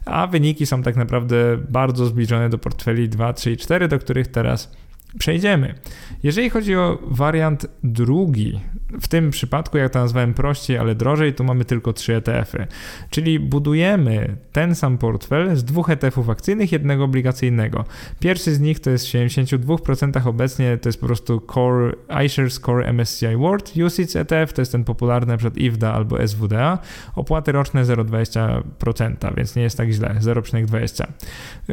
A 0.06 0.28
wyniki 0.28 0.66
są 0.66 0.84
tak 0.84 0.96
naprawdę 0.96 1.58
bardzo 1.70 2.06
zbliżone 2.06 2.50
do 2.50 2.58
portfeli 2.58 3.10
2, 3.10 3.34
3 3.34 3.52
i 3.52 3.58
4, 3.58 3.88
do 3.88 4.00
których 4.00 4.28
teraz 4.28 4.72
przejdziemy. 5.20 5.76
Jeżeli 6.24 6.50
chodzi 6.50 6.76
o 6.76 7.00
wariant 7.02 7.66
drugi, 7.84 8.60
w 9.02 9.08
tym 9.08 9.30
przypadku, 9.30 9.78
jak 9.78 9.92
to 9.92 10.00
nazwałem 10.00 10.34
prościej, 10.34 10.78
ale 10.78 10.96
drożej, 10.96 11.34
tu 11.34 11.44
mamy 11.44 11.66
tylko 11.66 11.94
trzy 11.94 12.16
ETF-y. 12.16 12.68
Czyli 13.10 13.40
budujemy 13.40 14.38
ten 14.52 14.76
sam 14.76 14.98
portfel 14.98 15.56
z 15.56 15.64
dwóch 15.64 15.90
ETF-ów 15.90 16.30
akcyjnych, 16.30 16.72
jednego 16.72 17.04
obligacyjnego. 17.04 17.86
Pierwszy 18.20 18.56
z 18.56 18.60
nich 18.60 18.80
to 18.80 18.90
jest 18.90 19.08
w 19.08 19.12
72% 19.12 20.28
obecnie, 20.28 20.78
to 20.78 20.90
jest 20.90 21.00
po 21.00 21.06
prostu 21.06 21.42
Core, 21.54 21.94
iShares 22.26 22.60
Core 22.60 22.94
MSCI 22.94 23.36
World 23.38 23.74
UCITS 23.86 24.16
ETF, 24.16 24.54
to 24.54 24.62
jest 24.62 24.72
ten 24.72 24.84
popularny 24.84 25.38
przykład 25.38 25.58
IFDA 25.58 25.94
albo 25.94 26.28
SWDA. 26.28 26.80
Opłaty 27.16 27.52
roczne 27.52 27.86
0,20%, 27.86 29.36
więc 29.36 29.56
nie 29.56 29.64
jest 29.64 29.78
tak 29.78 29.90
źle, 29.90 30.16
0,20. 30.22 31.06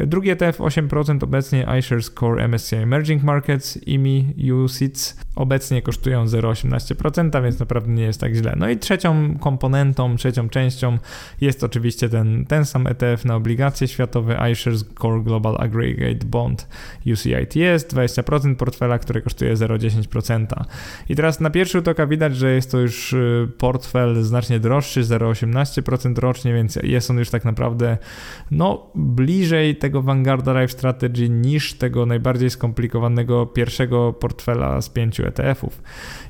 Drugi 0.06 0.30
ETF 0.30 0.58
8% 0.58 1.24
obecnie 1.24 1.66
iShares 1.78 2.10
Core 2.20 2.48
MSCI 2.48 2.76
Emerging 2.76 3.22
Markets, 3.22 3.76
IMI 3.86 4.34
UCITS 4.52 5.16
obecnie 5.36 5.82
kosztują 5.82 6.24
0,18%, 6.24 7.09
więc 7.42 7.60
naprawdę 7.60 7.90
nie 7.92 8.02
jest 8.02 8.20
tak 8.20 8.34
źle. 8.34 8.54
No 8.58 8.68
i 8.68 8.76
trzecią 8.76 9.38
komponentą, 9.38 10.16
trzecią 10.16 10.48
częścią 10.48 10.98
jest 11.40 11.64
oczywiście 11.64 12.08
ten, 12.08 12.44
ten 12.46 12.64
sam 12.64 12.86
ETF 12.86 13.24
na 13.24 13.36
obligacje 13.36 13.88
światowe 13.88 14.50
iShares 14.52 14.84
Core 15.02 15.22
Global 15.22 15.56
Aggregate 15.58 16.26
Bond 16.26 16.68
UCITS, 17.06 17.94
20% 17.94 18.56
portfela, 18.56 18.98
które 18.98 19.22
kosztuje 19.22 19.54
0,10%. 19.54 20.46
I 21.08 21.16
teraz 21.16 21.40
na 21.40 21.50
pierwszy 21.50 21.78
rzut 21.78 21.88
oka 21.88 22.06
widać, 22.06 22.36
że 22.36 22.54
jest 22.54 22.70
to 22.70 22.78
już 22.80 23.12
y, 23.12 23.48
portfel 23.58 24.22
znacznie 24.22 24.60
droższy, 24.60 25.02
0,18% 25.02 26.18
rocznie, 26.18 26.54
więc 26.54 26.78
jest 26.82 27.10
on 27.10 27.18
już 27.18 27.30
tak 27.30 27.44
naprawdę 27.44 27.98
no, 28.50 28.86
bliżej 28.94 29.76
tego 29.76 30.02
Vanguarda 30.02 30.60
Life 30.60 30.72
Strategy 30.72 31.28
niż 31.28 31.74
tego 31.74 32.06
najbardziej 32.06 32.50
skomplikowanego 32.50 33.46
pierwszego 33.46 34.12
portfela 34.12 34.80
z 34.80 34.88
pięciu 34.88 35.26
ETF-ów. 35.26 35.82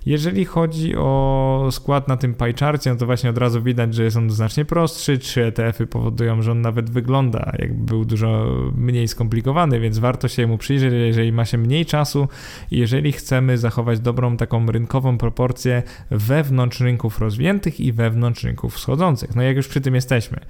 Jeżeli 0.07 0.45
chodzi 0.45 0.70
o 0.99 1.69
skład 1.71 2.09
na 2.09 2.17
tym 2.17 2.35
pie 2.35 2.55
charcie, 2.61 2.91
no 2.91 2.97
to 2.97 3.07
właśnie 3.07 3.31
od 3.31 3.39
razu 3.39 3.63
widać, 3.63 3.95
że 3.95 4.05
jest 4.05 4.17
on 4.17 4.31
znacznie 4.31 4.65
prostszy. 4.65 5.19
Trzy 5.19 5.45
ETF-y 5.45 5.87
powodują, 5.87 6.43
że 6.43 6.53
on 6.53 6.61
nawet 6.61 6.91
wygląda 6.91 7.53
jakby 7.59 7.85
był 7.85 8.05
dużo 8.05 8.47
mniej 8.77 9.09
skomplikowany, 9.09 9.81
więc 9.81 9.99
warto 9.99 10.29
się 10.29 10.47
mu 10.47 10.59
przyjrzeć, 10.59 10.93
jeżeli 10.93 11.33
ma 11.33 11.45
się 11.45 11.59
mniej 11.59 11.87
czasu 11.87 12.29
i 12.71 12.79
jeżeli 12.79 13.13
chcemy 13.13 13.59
zachować 13.59 14.01
dobrą 14.01 14.37
taką 14.37 14.67
rynkową 14.67 15.19
proporcję 15.19 15.83
wewnątrz 16.11 16.81
rynków 16.81 17.19
rozwiniętych 17.19 17.81
i 17.81 17.93
wewnątrz 17.93 18.45
rynków 18.45 18.75
wschodzących. 18.75 19.37
No 19.37 19.43
jak 19.43 19.57
już 19.57 19.69
przy 19.69 19.81
tym 19.81 19.95
jesteśmy. 19.95 20.41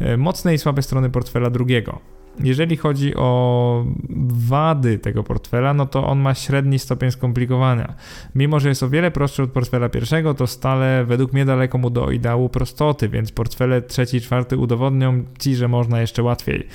E, 0.00 0.16
mocne 0.16 0.54
i 0.54 0.58
słabe 0.58 0.82
strony 0.82 1.10
portfela 1.10 1.50
drugiego. 1.50 2.16
Jeżeli 2.40 2.76
chodzi 2.76 3.14
o 3.14 3.84
wady 4.28 4.98
tego 4.98 5.22
portfela, 5.24 5.74
no 5.74 5.86
to 5.86 6.06
on 6.06 6.18
ma 6.18 6.34
średni 6.34 6.78
stopień 6.78 7.10
skomplikowania. 7.10 7.94
Mimo, 8.34 8.60
że 8.60 8.68
jest 8.68 8.82
o 8.82 8.88
wiele 8.88 9.10
prostszy 9.10 9.42
od 9.42 9.50
portfela 9.50 9.88
pierwszego, 9.88 10.34
to 10.34 10.46
stale 10.46 11.04
według 11.04 11.32
mnie 11.32 11.44
daleko 11.44 11.78
mu 11.78 11.90
do 11.90 12.10
ideału 12.10 12.48
prostoty, 12.48 13.08
więc 13.08 13.32
portfele 13.32 13.82
trzeci 13.82 14.16
i 14.16 14.20
czwarty 14.20 14.56
udowodnią 14.56 15.24
ci, 15.38 15.56
że 15.56 15.68
można 15.68 16.00
jeszcze 16.00 16.22
łatwiej. 16.22 16.66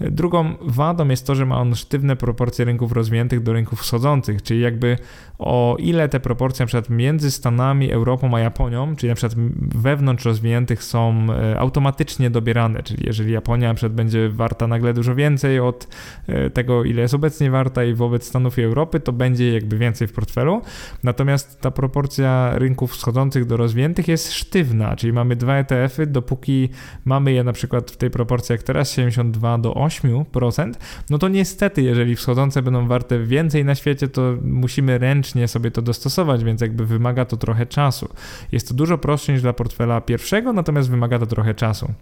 Drugą 0.00 0.54
wadą 0.60 1.08
jest 1.08 1.26
to, 1.26 1.34
że 1.34 1.46
ma 1.46 1.58
on 1.58 1.74
sztywne 1.74 2.16
proporcje 2.16 2.64
rynków 2.64 2.92
rozwiniętych 2.92 3.42
do 3.42 3.52
rynków 3.52 3.80
wschodzących, 3.80 4.42
czyli 4.42 4.60
jakby 4.60 4.96
o 5.38 5.76
ile 5.78 6.08
te 6.08 6.20
proporcje 6.20 6.66
np. 6.72 6.82
między 6.94 7.30
Stanami, 7.30 7.92
Europą 7.92 8.34
a 8.34 8.40
Japonią, 8.40 8.96
czyli 8.96 9.10
np. 9.10 9.28
wewnątrz 9.74 10.24
rozwiniętych 10.24 10.84
są 10.84 11.26
e, 11.30 11.58
automatycznie 11.58 12.30
dobierane, 12.30 12.82
czyli 12.82 13.06
jeżeli 13.06 13.32
Japonia 13.32 13.68
np. 13.68 13.90
będzie 13.90 14.28
warta 14.28 14.66
nagle 14.66 14.94
dużo 14.94 15.09
więcej 15.14 15.60
od 15.60 15.88
e, 16.26 16.50
tego, 16.50 16.84
ile 16.84 17.02
jest 17.02 17.14
obecnie 17.14 17.50
warta 17.50 17.84
i 17.84 17.94
wobec 17.94 18.26
Stanów 18.26 18.58
i 18.58 18.62
Europy, 18.62 19.00
to 19.00 19.12
będzie 19.12 19.52
jakby 19.52 19.78
więcej 19.78 20.08
w 20.08 20.12
portfelu. 20.12 20.62
Natomiast 21.02 21.60
ta 21.60 21.70
proporcja 21.70 22.58
rynków 22.58 22.92
wschodzących 22.92 23.44
do 23.44 23.56
rozwiniętych 23.56 24.08
jest 24.08 24.32
sztywna, 24.32 24.96
czyli 24.96 25.12
mamy 25.12 25.36
dwa 25.36 25.56
ETF-y, 25.56 26.06
dopóki 26.06 26.68
mamy 27.04 27.32
je 27.32 27.44
na 27.44 27.52
przykład 27.52 27.90
w 27.90 27.96
tej 27.96 28.10
proporcji 28.10 28.52
jak 28.52 28.62
teraz 28.62 28.90
72 28.92 29.58
do 29.58 29.72
8%, 29.72 30.72
no 31.10 31.18
to 31.18 31.28
niestety, 31.28 31.82
jeżeli 31.82 32.16
wschodzące 32.16 32.62
będą 32.62 32.86
warte 32.86 33.18
więcej 33.18 33.64
na 33.64 33.74
świecie, 33.74 34.08
to 34.08 34.36
musimy 34.42 34.98
ręcznie 34.98 35.48
sobie 35.48 35.70
to 35.70 35.82
dostosować, 35.82 36.44
więc 36.44 36.60
jakby 36.60 36.86
wymaga 36.86 37.24
to 37.24 37.36
trochę 37.36 37.66
czasu. 37.66 38.08
Jest 38.52 38.68
to 38.68 38.74
dużo 38.74 38.98
prostsze 38.98 39.32
niż 39.32 39.42
dla 39.42 39.52
portfela 39.52 40.00
pierwszego, 40.00 40.52
natomiast 40.52 40.90
wymaga 40.90 41.18
to 41.18 41.26
trochę 41.26 41.54
czasu. 41.54 41.92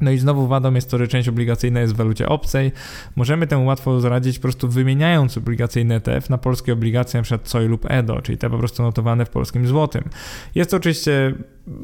No 0.00 0.10
i 0.10 0.18
znowu 0.18 0.46
wadą 0.46 0.74
jest 0.74 0.90
to, 0.90 0.98
że 0.98 1.08
część 1.08 1.28
obligacyjna 1.28 1.80
jest 1.80 1.94
w 1.94 1.96
walucie 1.96 2.28
obcej. 2.28 2.72
Możemy 3.16 3.46
temu 3.46 3.66
łatwo 3.66 4.00
zaradzić 4.00 4.38
po 4.38 4.42
prostu 4.42 4.68
wymieniając 4.68 5.38
obligacyjny 5.38 5.94
ETF 5.94 6.30
na 6.30 6.38
polskie 6.38 6.72
obligacje, 6.72 7.18
np. 7.18 7.38
COI 7.52 7.66
lub 7.66 7.86
EDO, 7.90 8.22
czyli 8.22 8.38
te 8.38 8.50
po 8.50 8.58
prostu 8.58 8.82
notowane 8.82 9.24
w 9.24 9.30
polskim 9.30 9.66
złotym. 9.66 10.04
Jest 10.54 10.70
to 10.70 10.76
oczywiście 10.76 11.34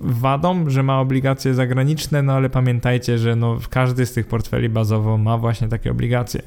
wadą, 0.03 0.71
że 0.71 0.83
ma 0.83 1.01
obligacje 1.01 1.55
zagraniczne, 1.55 2.23
no 2.23 2.33
ale 2.33 2.51
pamiętajcie, 2.51 3.19
że 3.19 3.37
no 3.37 3.59
każdy 3.71 4.07
z 4.07 4.12
tych 4.12 4.27
portfeli 4.27 4.69
bazowo 4.69 5.19
ma 5.19 5.39
właśnie 5.39 5.69
takie 5.69 5.91
obligacje. 5.91 6.43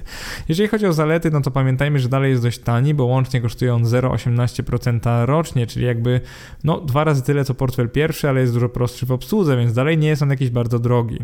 Jeżeli 0.50 0.70
chodzi 0.70 0.86
o 0.86 0.94
zalety, 0.94 1.32
no 1.32 1.42
to 1.42 1.52
pamiętajmy, 1.52 2.00
że 2.00 2.10
dalej 2.10 2.32
jest 2.32 2.44
dość 2.44 2.60
tani, 2.60 2.94
bo 2.94 3.06
łącznie 3.06 3.42
kosztuje 3.42 3.74
on 3.74 3.84
0,18% 3.84 5.26
rocznie, 5.26 5.68
czyli 5.68 5.86
jakby 5.86 6.22
no 6.64 6.82
dwa 6.82 7.04
razy 7.04 7.24
tyle 7.24 7.46
co 7.46 7.54
portfel 7.54 7.90
pierwszy, 7.90 8.30
ale 8.30 8.42
jest 8.42 8.54
dużo 8.54 8.70
prostszy 8.70 9.06
w 9.06 9.12
obsłudze, 9.12 9.58
więc 9.58 9.74
dalej 9.74 9.98
nie 9.98 10.08
jest 10.08 10.22
on 10.22 10.30
jakiś 10.30 10.50
bardzo 10.50 10.80
drogi. 10.80 11.20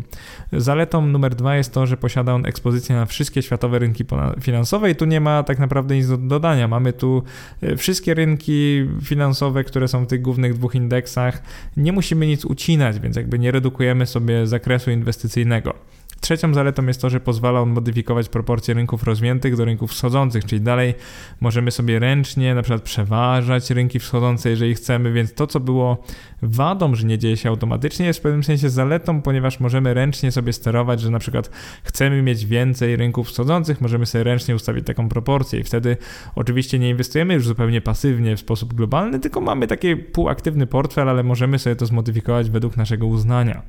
Zaletą 0.52 1.06
numer 1.06 1.34
dwa 1.34 1.56
jest 1.56 1.72
to, 1.72 1.86
że 1.86 1.96
posiada 1.96 2.34
on 2.34 2.46
ekspozycję 2.46 2.96
na 2.96 3.06
wszystkie 3.06 3.42
światowe 3.42 3.78
rynki 3.78 4.04
finansowe 4.40 4.90
i 4.90 4.94
tu 4.94 5.04
nie 5.04 5.20
ma 5.20 5.42
tak 5.42 5.58
naprawdę 5.58 5.96
nic 5.96 6.08
do 6.08 6.16
dodania. 6.16 6.68
Mamy 6.68 6.92
tu 6.92 7.22
e, 7.62 7.76
wszystkie 7.76 8.14
rynki 8.14 8.88
finansowe, 9.02 9.64
które 9.64 9.88
są 9.88 10.04
w 10.04 10.06
tych 10.06 10.22
głównych 10.22 10.54
dwóch 10.54 10.74
indeksach. 10.74 11.42
Nie 11.76 11.92
musimy 12.02 12.26
nic 12.26 12.44
ucinać, 12.44 13.00
więc 13.00 13.16
jakby 13.16 13.38
nie 13.38 13.50
redukujemy 13.50 14.06
sobie 14.06 14.46
zakresu 14.46 14.90
inwestycyjnego. 14.90 15.74
Trzecią 16.22 16.54
zaletą 16.54 16.86
jest 16.86 17.00
to, 17.00 17.10
że 17.10 17.20
pozwala 17.20 17.60
on 17.60 17.70
modyfikować 17.70 18.28
proporcje 18.28 18.74
rynków 18.74 19.02
rozwiniętych 19.02 19.56
do 19.56 19.64
rynków 19.64 19.90
wschodzących, 19.90 20.44
czyli 20.44 20.60
dalej 20.60 20.94
możemy 21.40 21.70
sobie 21.70 21.98
ręcznie 21.98 22.54
na 22.54 22.62
przykład 22.62 22.82
przeważać 22.82 23.70
rynki 23.70 23.98
wschodzące, 23.98 24.50
jeżeli 24.50 24.74
chcemy, 24.74 25.12
więc 25.12 25.34
to, 25.34 25.46
co 25.46 25.60
było 25.60 26.04
wadą, 26.42 26.94
że 26.94 27.06
nie 27.06 27.18
dzieje 27.18 27.36
się 27.36 27.48
automatycznie, 27.48 28.06
jest 28.06 28.18
w 28.18 28.22
pewnym 28.22 28.44
sensie 28.44 28.70
zaletą, 28.70 29.22
ponieważ 29.22 29.60
możemy 29.60 29.94
ręcznie 29.94 30.32
sobie 30.32 30.52
sterować, 30.52 31.00
że 31.00 31.10
na 31.10 31.18
przykład 31.18 31.50
chcemy 31.82 32.22
mieć 32.22 32.46
więcej 32.46 32.96
rynków 32.96 33.28
wschodzących, 33.28 33.80
możemy 33.80 34.06
sobie 34.06 34.24
ręcznie 34.24 34.54
ustawić 34.54 34.86
taką 34.86 35.08
proporcję 35.08 35.60
i 35.60 35.64
wtedy 35.64 35.96
oczywiście 36.34 36.78
nie 36.78 36.90
inwestujemy 36.90 37.34
już 37.34 37.46
zupełnie 37.46 37.80
pasywnie 37.80 38.36
w 38.36 38.40
sposób 38.40 38.74
globalny, 38.74 39.20
tylko 39.20 39.40
mamy 39.40 39.66
taki 39.66 39.96
półaktywny 39.96 40.66
portfel, 40.66 41.08
ale 41.08 41.22
możemy 41.22 41.58
sobie 41.58 41.76
to 41.76 41.86
zmodyfikować 41.86 42.50
według 42.50 42.76
naszego 42.76 43.06
uznania. 43.06 43.62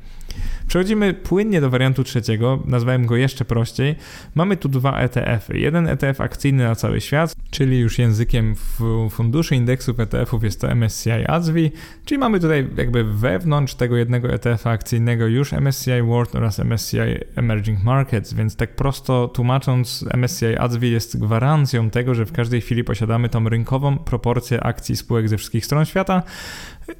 Przechodzimy 0.67 1.13
płynnie 1.13 1.61
do 1.61 1.69
wariantu 1.69 2.03
trzeciego, 2.03 2.59
nazwałem 2.65 3.05
go 3.05 3.15
jeszcze 3.15 3.45
prościej. 3.45 3.95
Mamy 4.35 4.57
tu 4.57 4.69
dwa 4.69 4.99
ETF-y. 4.99 5.57
Jeden 5.57 5.87
ETF 5.87 6.21
akcyjny 6.21 6.63
na 6.63 6.75
cały 6.75 7.01
świat, 7.01 7.35
czyli 7.51 7.79
już 7.79 7.99
językiem 7.99 8.55
funduszy 9.09 9.55
indeksów 9.55 9.99
ETF-ów 9.99 10.43
jest 10.43 10.61
to 10.61 10.75
MSCI 10.75 11.11
ASWI, 11.27 11.71
czyli 12.05 12.19
mamy 12.19 12.39
tutaj 12.39 12.67
jakby 12.77 13.03
wewnątrz 13.03 13.75
tego 13.75 13.97
jednego 13.97 14.29
ETF-a 14.29 14.69
akcyjnego 14.69 15.27
już 15.27 15.53
MSCI 15.53 16.01
World 16.01 16.35
oraz 16.35 16.59
MSCI 16.59 16.97
Emerging 17.35 17.83
Markets, 17.83 18.33
więc 18.33 18.55
tak 18.55 18.75
prosto 18.75 19.27
tłumacząc 19.27 20.05
MSCI 20.17 20.57
ASWI 20.57 20.91
jest 20.91 21.19
gwarancją 21.19 21.89
tego, 21.89 22.15
że 22.15 22.25
w 22.25 22.31
każdej 22.31 22.61
chwili 22.61 22.83
posiadamy 22.83 23.29
tą 23.29 23.49
rynkową 23.49 23.97
proporcję 23.97 24.63
akcji 24.63 24.95
spółek 24.95 25.29
ze 25.29 25.37
wszystkich 25.37 25.65
stron 25.65 25.85
świata, 25.85 26.23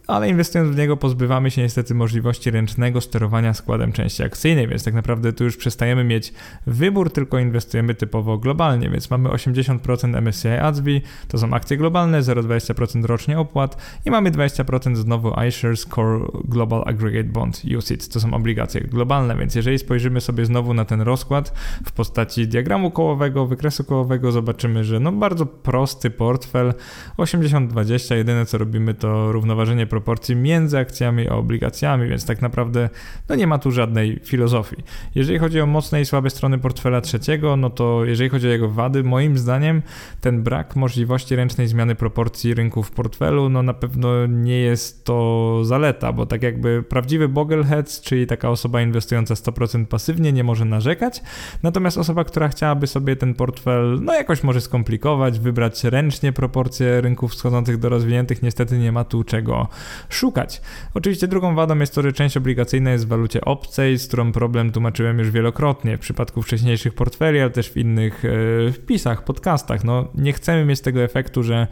ale 0.07 0.29
inwestując 0.29 0.75
w 0.75 0.77
niego 0.77 0.97
pozbywamy 0.97 1.51
się 1.51 1.61
niestety 1.61 1.95
możliwości 1.95 2.51
ręcznego 2.51 3.01
sterowania 3.01 3.52
składem 3.53 3.91
części 3.91 4.23
akcyjnej, 4.23 4.67
więc 4.67 4.83
tak 4.83 4.93
naprawdę 4.93 5.33
tu 5.33 5.43
już 5.43 5.57
przestajemy 5.57 6.03
mieć 6.03 6.33
wybór, 6.67 7.11
tylko 7.11 7.39
inwestujemy 7.39 7.95
typowo 7.95 8.37
globalnie, 8.37 8.89
więc 8.89 9.09
mamy 9.09 9.29
80% 9.29 10.21
MSCI 10.21 10.47
ASWI, 10.47 11.01
to 11.27 11.37
są 11.37 11.53
akcje 11.53 11.77
globalne, 11.77 12.21
0,20% 12.21 13.05
rocznie 13.05 13.39
opłat 13.39 13.77
i 14.05 14.11
mamy 14.11 14.31
20% 14.31 14.95
znowu 14.95 15.33
iShares 15.47 15.85
Core 15.95 16.19
Global 16.43 16.83
Aggregate 16.85 17.29
Bond 17.29 17.61
UCITS, 17.77 18.09
to 18.09 18.19
są 18.19 18.33
obligacje 18.33 18.81
globalne, 18.81 19.37
więc 19.37 19.55
jeżeli 19.55 19.79
spojrzymy 19.79 20.21
sobie 20.21 20.45
znowu 20.45 20.73
na 20.73 20.85
ten 20.85 21.01
rozkład 21.01 21.53
w 21.85 21.91
postaci 21.91 22.47
diagramu 22.47 22.91
kołowego, 22.91 23.45
wykresu 23.45 23.83
kołowego, 23.83 24.31
zobaczymy, 24.31 24.83
że 24.83 24.99
no 24.99 25.11
bardzo 25.11 25.45
prosty 25.45 26.09
portfel, 26.09 26.73
80-20, 27.17 28.15
jedyne 28.15 28.45
co 28.45 28.57
robimy 28.57 28.93
to 28.93 29.31
równoważenie 29.31 29.87
proporcji 29.87 30.35
między 30.35 30.77
akcjami 30.77 31.29
a 31.29 31.35
obligacjami, 31.35 32.09
więc 32.09 32.25
tak 32.25 32.41
naprawdę 32.41 32.89
no 33.29 33.35
nie 33.35 33.42
ma 33.47 33.57
tu 33.57 33.71
żadnej 33.71 34.19
filozofii. 34.23 34.83
Jeżeli 35.15 35.39
chodzi 35.39 35.61
o 35.61 35.65
mocne 35.65 36.01
i 36.01 36.05
słabe 36.05 36.29
strony 36.29 36.59
portfela 36.59 37.01
trzeciego, 37.01 37.57
no 37.57 37.69
to 37.69 38.05
jeżeli 38.05 38.29
chodzi 38.29 38.47
o 38.47 38.51
jego 38.51 38.69
wady, 38.69 39.03
moim 39.03 39.37
zdaniem 39.37 39.81
ten 40.21 40.43
brak 40.43 40.75
możliwości 40.75 41.35
ręcznej 41.35 41.67
zmiany 41.67 41.95
proporcji 41.95 42.53
rynku 42.53 42.83
w 42.83 42.91
portfelu, 42.91 43.49
no 43.49 43.63
na 43.63 43.73
pewno 43.73 44.27
nie 44.27 44.57
jest 44.57 45.05
to 45.05 45.59
zaleta, 45.63 46.13
bo 46.13 46.25
tak 46.25 46.43
jakby 46.43 46.83
prawdziwy 46.83 47.29
boglehead, 47.29 48.01
czyli 48.01 48.27
taka 48.27 48.49
osoba 48.49 48.81
inwestująca 48.81 49.33
100% 49.33 49.85
pasywnie 49.85 50.33
nie 50.33 50.43
może 50.43 50.65
narzekać, 50.65 51.21
natomiast 51.63 51.97
osoba, 51.97 52.23
która 52.23 52.47
chciałaby 52.47 52.87
sobie 52.87 53.15
ten 53.15 53.33
portfel 53.33 53.99
no 54.01 54.13
jakoś 54.13 54.43
może 54.43 54.61
skomplikować, 54.61 55.39
wybrać 55.39 55.83
ręcznie 55.83 56.33
proporcje 56.33 57.01
rynków 57.01 57.31
wschodzących 57.31 57.77
do 57.77 57.89
rozwiniętych, 57.89 58.43
niestety 58.43 58.77
nie 58.77 58.91
ma 58.91 59.03
tu 59.03 59.23
czego 59.23 59.67
szukać. 60.09 60.61
Oczywiście 60.93 61.27
drugą 61.27 61.55
wadą 61.55 61.79
jest 61.79 61.95
to, 61.95 62.01
że 62.01 62.13
część 62.13 62.37
obligacyjna 62.37 62.91
jest 62.91 63.05
w 63.05 63.07
walucie 63.07 63.32
obcej, 63.41 63.97
z 63.97 64.07
którą 64.07 64.31
problem 64.31 64.71
tłumaczyłem 64.71 65.19
już 65.19 65.31
wielokrotnie 65.31 65.97
w 65.97 65.99
przypadku 65.99 66.41
wcześniejszych 66.41 66.93
portfeli, 66.93 67.39
ale 67.39 67.49
też 67.49 67.69
w 67.69 67.77
innych 67.77 68.23
e, 68.25 68.71
wpisach, 68.71 69.23
podcastach. 69.23 69.83
No, 69.83 70.07
nie 70.15 70.33
chcemy 70.33 70.65
mieć 70.65 70.81
tego 70.81 71.01
efektu, 71.01 71.43
że 71.43 71.67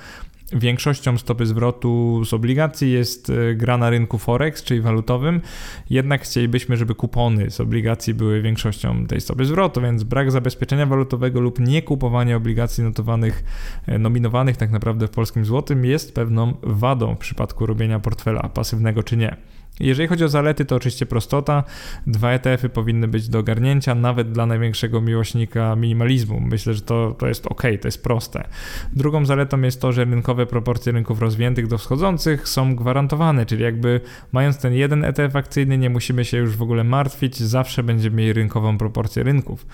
Większością 0.54 1.18
stopy 1.18 1.46
zwrotu 1.46 2.22
z 2.26 2.34
obligacji 2.34 2.92
jest 2.92 3.30
e, 3.30 3.56
gra 3.56 3.78
na 3.78 3.90
rynku 3.90 4.18
Forex, 4.18 4.64
czyli 4.64 4.82
walutowym, 4.82 5.42
jednak 5.90 6.22
chcielibyśmy, 6.22 6.78
żeby 6.78 6.96
kupony 6.96 7.52
z 7.52 7.60
obligacji 7.60 8.14
były 8.14 8.42
większością 8.42 9.06
tej 9.06 9.22
stopy 9.22 9.46
zwrotu, 9.46 9.82
więc 9.82 10.04
brak 10.04 10.32
zabezpieczenia 10.32 10.86
walutowego 10.86 11.40
lub 11.40 11.60
nie 11.60 11.82
kupowanie 11.82 12.38
obligacji 12.38 12.84
notowanych, 12.84 13.44
e, 13.88 14.00
nominowanych 14.00 14.58
tak 14.58 14.72
naprawdę 14.72 15.08
w 15.08 15.12
polskim 15.12 15.46
złotym 15.46 15.86
jest 15.86 16.16
pewną 16.16 16.54
wadą 16.64 17.16
w 17.16 17.20
przypadku 17.20 17.66
robienia 17.66 18.00
portfela 18.00 18.50
pasywnego 18.50 19.04
czy 19.04 19.18
nie. 19.18 19.38
Jeżeli 19.82 20.08
chodzi 20.08 20.24
o 20.24 20.30
zalety, 20.30 20.66
to 20.66 20.76
oczywiście 20.76 21.06
prostota. 21.06 21.64
Dwa 22.08 22.32
ETF-y 22.32 22.70
powinny 22.70 23.08
być 23.08 23.30
do 23.30 23.40
ogarnięcia, 23.40 23.96
nawet 23.96 24.32
dla 24.32 24.46
największego 24.46 25.02
miłośnika 25.02 25.76
minimalizmu. 25.76 26.40
Myślę, 26.40 26.74
że 26.74 26.82
to, 26.82 27.16
to 27.20 27.28
jest 27.28 27.48
ok, 27.48 27.62
to 27.82 27.88
jest 27.88 28.04
proste. 28.04 28.44
Drugą 28.94 29.26
zaletą 29.26 29.62
jest 29.62 29.82
to, 29.82 29.92
że 29.92 30.06
rynkowe 30.06 30.46
proporcje 30.46 30.92
rynków 30.92 31.22
rozwiniętych 31.22 31.68
do 31.68 31.78
wschodzących 31.78 32.48
są 32.48 32.76
gwarantowane, 32.76 33.46
czyli 33.46 33.64
jakby 33.64 34.02
mając 34.32 34.58
ten 34.58 34.74
jeden 34.74 35.06
ETF 35.06 35.36
akcyjny, 35.36 35.78
nie 35.78 35.90
musimy 35.90 36.26
się 36.26 36.38
już 36.38 36.58
w 36.58 36.62
ogóle 36.62 36.84
martwić, 36.84 37.38
zawsze 37.40 37.84
będziemy 37.84 38.16
mieli 38.16 38.34
rynkową 38.34 38.78
proporcję 38.78 39.24
rynków. 39.24 39.66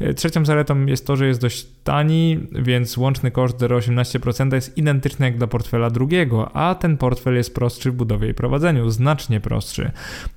E, 0.00 0.14
trzecią 0.14 0.44
zaletą 0.44 0.86
jest 0.86 1.06
to, 1.06 1.16
że 1.16 1.26
jest 1.26 1.40
dość 1.40 1.66
tani, 1.84 2.46
więc 2.52 2.96
łączny 2.96 3.30
koszt 3.30 3.58
0,18% 3.58 4.54
jest 4.54 4.78
identyczny 4.78 5.26
jak 5.26 5.38
dla 5.38 5.46
portfela 5.46 5.90
drugiego, 5.90 6.56
a 6.56 6.74
ten 6.74 6.96
portfel 6.96 7.34
jest 7.34 7.54
prostszy 7.54 7.90
w 7.90 7.94
budowie 7.94 8.28
i 8.28 8.34
prowadzeniu, 8.34 8.90
znacznie 8.90 9.40
prostszy. 9.40 9.55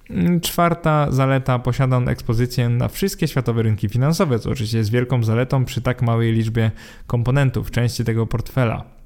Mm, 0.10 0.42
czwarta 0.42 1.12
zaleta, 1.12 1.60
posiada 1.60 1.98
on 1.98 2.10
ekspozycję 2.10 2.70
na 2.70 2.88
wszystkie 2.88 3.28
światowe 3.28 3.64
rynki 3.64 3.90
finansowe, 3.90 4.40
co 4.40 4.50
oczywiście 4.50 4.78
jest 4.78 4.92
wielką 4.92 5.24
zaletą 5.24 5.66
przy 5.66 5.82
tak 5.82 6.02
małej 6.02 6.34
liczbie 6.34 6.72
komponentów, 7.08 7.72
części 7.72 8.04
tego 8.04 8.28
portfela. 8.28 8.99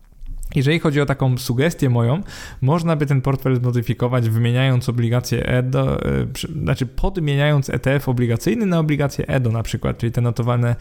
Jeżeli 0.56 0.80
chodzi 0.80 1.02
o 1.02 1.06
taką 1.06 1.38
sugestię 1.38 1.90
moją, 1.90 2.24
można 2.62 2.96
by 2.96 3.06
ten 3.06 3.22
portfel 3.22 3.56
zmodyfikować 3.56 4.30
wymieniając 4.30 4.90
obligacje 4.90 5.46
EDO, 5.46 6.06
e, 6.06 6.26
znaczy 6.64 6.86
podmieniając 6.86 7.70
ETF 7.70 8.10
obligacyjny 8.10 8.66
na 8.66 8.80
obligacje 8.80 9.28
EDO 9.28 9.52
na 9.52 9.64
przykład, 9.64 9.98
czyli 9.98 10.12
te 10.12 10.22
notowane 10.22 10.76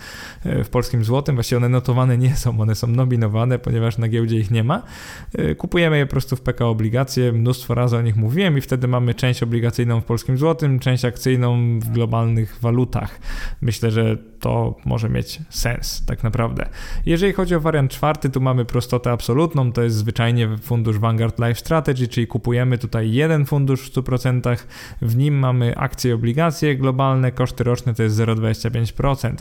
e, 0.44 0.64
w 0.64 0.68
polskim 0.68 1.04
złotym, 1.04 1.34
właściwie 1.34 1.56
one 1.56 1.68
notowane 1.68 2.18
nie 2.18 2.36
są, 2.36 2.60
one 2.60 2.74
są 2.74 2.86
nominowane, 2.86 3.58
ponieważ 3.58 3.98
na 3.98 4.08
giełdzie 4.08 4.38
ich 4.38 4.50
nie 4.50 4.64
ma. 4.64 4.82
E, 5.34 5.54
kupujemy 5.54 5.98
je 5.98 6.06
po 6.06 6.10
prostu 6.10 6.36
w 6.36 6.40
PK 6.40 6.66
obligacje, 6.66 7.32
mnóstwo 7.32 7.74
razy 7.74 7.96
o 7.96 8.02
nich 8.02 8.16
mówiłem 8.16 8.58
i 8.58 8.60
wtedy 8.60 8.88
mamy 8.88 9.14
część 9.14 9.42
obligacyjną 9.42 10.00
w 10.00 10.04
polskim 10.04 10.38
złotym, 10.38 10.78
część 10.78 11.04
akcyjną 11.04 11.80
w 11.80 11.88
globalnych 11.88 12.58
walutach. 12.60 13.20
Myślę, 13.60 13.90
że 13.90 14.16
to 14.40 14.76
może 14.84 15.08
mieć 15.08 15.38
sens 15.50 16.04
tak 16.06 16.22
naprawdę. 16.22 16.68
Jeżeli 17.06 17.32
chodzi 17.32 17.54
o 17.54 17.60
wariant 17.60 17.90
czwarty, 17.90 18.30
tu 18.30 18.40
mamy 18.40 18.64
prostotę 18.64 19.12
absolutną, 19.12 19.61
to 19.70 19.82
jest 19.82 19.96
zwyczajnie 19.96 20.56
fundusz 20.62 20.98
Vanguard 20.98 21.38
Life 21.38 21.54
Strategy, 21.54 22.08
czyli 22.08 22.26
kupujemy 22.26 22.78
tutaj 22.78 23.12
jeden 23.12 23.46
fundusz 23.46 23.90
w 23.90 23.94
100%, 23.94 24.56
w 25.02 25.16
nim 25.16 25.38
mamy 25.38 25.76
akcje 25.76 26.14
obligacje 26.14 26.76
globalne, 26.76 27.32
koszty 27.32 27.64
roczne 27.64 27.94
to 27.94 28.02
jest 28.02 28.16
0,25%. 28.16 29.34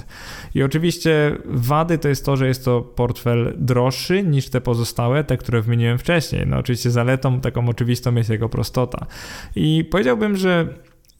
I 0.56 0.64
oczywiście 0.64 1.38
wady 1.46 1.98
to 1.98 2.08
jest 2.08 2.26
to, 2.26 2.38
że 2.38 2.48
jest 2.48 2.66
to 2.66 2.82
portfel 2.82 3.54
droższy 3.58 4.24
niż 4.24 4.50
te 4.50 4.62
pozostałe, 4.62 5.24
te, 5.24 5.38
które 5.38 5.62
wymieniłem 5.62 5.98
wcześniej. 5.98 6.48
No 6.48 6.58
oczywiście 6.58 6.92
zaletą 6.92 7.42
taką 7.42 7.70
oczywistą 7.70 8.16
jest 8.16 8.30
jego 8.30 8.50
prostota. 8.50 9.06
I 9.56 9.86
powiedziałbym, 9.92 10.38
że 10.38 10.68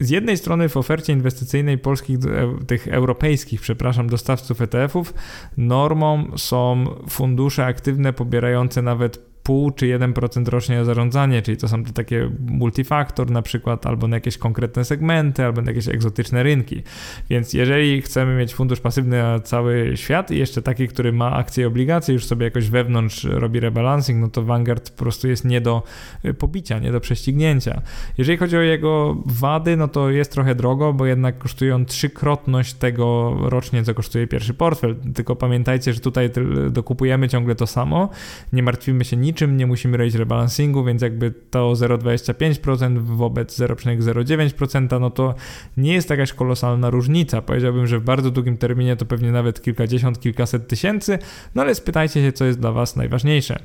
z 0.02 0.10
jednej 0.10 0.36
strony 0.36 0.68
w 0.68 0.76
ofercie 0.76 1.12
inwestycyjnej 1.12 1.78
polskich, 1.78 2.18
e, 2.24 2.64
tych 2.66 2.88
europejskich, 2.88 3.60
przepraszam, 3.60 4.08
dostawców 4.08 4.60
ETF-ów 4.60 5.14
normą 5.56 6.30
są 6.36 6.84
fundusze 7.08 7.64
aktywne 7.66 8.12
pobierające 8.12 8.82
nawet 8.82 9.31
pół 9.42 9.70
czy 9.70 9.86
1% 9.86 10.48
rocznie 10.48 10.84
zarządzanie, 10.84 11.42
czyli 11.42 11.56
to 11.56 11.68
są 11.68 11.84
te 11.84 11.92
takie 11.92 12.30
multifaktor 12.46 13.30
na 13.30 13.42
przykład, 13.42 13.86
albo 13.86 14.08
na 14.08 14.16
jakieś 14.16 14.38
konkretne 14.38 14.84
segmenty, 14.84 15.44
albo 15.44 15.62
na 15.62 15.70
jakieś 15.70 15.88
egzotyczne 15.88 16.42
rynki. 16.42 16.82
Więc 17.30 17.52
jeżeli 17.52 18.02
chcemy 18.02 18.36
mieć 18.36 18.54
fundusz 18.54 18.80
pasywny 18.80 19.22
na 19.22 19.40
cały 19.40 19.92
świat 19.94 20.30
i 20.30 20.38
jeszcze 20.38 20.62
taki, 20.62 20.88
który 20.88 21.12
ma 21.12 21.32
akcje 21.32 21.62
i 21.62 21.66
obligacje, 21.66 22.14
już 22.14 22.24
sobie 22.24 22.44
jakoś 22.44 22.68
wewnątrz 22.68 23.24
robi 23.24 23.60
rebalancing, 23.60 24.20
no 24.20 24.28
to 24.28 24.42
Vanguard 24.42 24.90
po 24.90 24.98
prostu 24.98 25.28
jest 25.28 25.44
nie 25.44 25.60
do 25.60 25.82
y, 26.24 26.34
pobicia, 26.34 26.78
nie 26.78 26.92
do 26.92 27.00
prześcignięcia. 27.00 27.82
Jeżeli 28.18 28.38
chodzi 28.38 28.56
o 28.56 28.60
jego 28.60 29.16
wady, 29.26 29.76
no 29.76 29.88
to 29.88 30.10
jest 30.10 30.32
trochę 30.32 30.54
drogo, 30.54 30.92
bo 30.92 31.06
jednak 31.06 31.38
kosztuje 31.38 31.74
on 31.74 31.86
trzykrotność 31.86 32.74
tego 32.74 33.36
rocznie, 33.40 33.84
co 33.84 33.94
kosztuje 33.94 34.26
pierwszy 34.26 34.54
portfel. 34.54 34.96
Tylko 35.14 35.36
pamiętajcie, 35.36 35.92
że 35.92 36.00
tutaj 36.00 36.30
dokupujemy 36.70 37.28
ciągle 37.28 37.54
to 37.54 37.66
samo, 37.66 38.08
nie 38.52 38.62
martwimy 38.62 39.04
się 39.04 39.16
nic 39.16 39.31
niczym, 39.32 39.56
nie 39.56 39.66
musimy 39.66 39.96
robić 39.96 40.14
rebalansingu, 40.14 40.84
więc 40.84 41.02
jakby 41.02 41.30
to 41.50 41.72
0,25% 41.72 42.98
wobec 42.98 43.58
0,09%, 43.58 45.00
no 45.00 45.10
to 45.10 45.34
nie 45.76 45.92
jest 45.92 46.10
jakaś 46.10 46.32
kolosalna 46.32 46.90
różnica. 46.90 47.42
Powiedziałbym, 47.42 47.86
że 47.86 47.98
w 47.98 48.02
bardzo 48.02 48.30
długim 48.30 48.56
terminie 48.56 48.96
to 48.96 49.04
pewnie 49.04 49.32
nawet 49.32 49.62
kilkadziesiąt, 49.62 50.20
kilkaset 50.20 50.68
tysięcy, 50.68 51.18
no 51.54 51.62
ale 51.62 51.74
spytajcie 51.74 52.22
się, 52.22 52.32
co 52.32 52.44
jest 52.44 52.60
dla 52.60 52.72
Was 52.72 52.96
najważniejsze. 52.96 53.58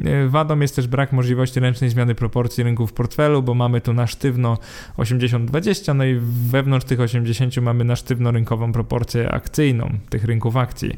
E, 0.00 0.28
wadą 0.28 0.60
jest 0.60 0.76
też 0.76 0.86
brak 0.86 1.12
możliwości 1.12 1.60
ręcznej 1.60 1.90
zmiany 1.90 2.14
proporcji 2.14 2.64
rynków 2.64 2.90
w 2.90 2.92
portfelu, 2.92 3.42
bo 3.42 3.54
mamy 3.54 3.80
tu 3.80 3.92
na 3.92 4.06
sztywno 4.06 4.58
80-20, 4.98 5.96
no 5.96 6.04
i 6.04 6.20
wewnątrz 6.50 6.86
tych 6.86 7.00
80 7.00 7.56
mamy 7.56 7.84
na 7.84 7.96
sztywno 7.96 8.30
rynkową 8.30 8.72
proporcję 8.72 9.30
akcyjną 9.30 9.90
tych 10.10 10.24
rynków 10.24 10.56
akcji. 10.56 10.96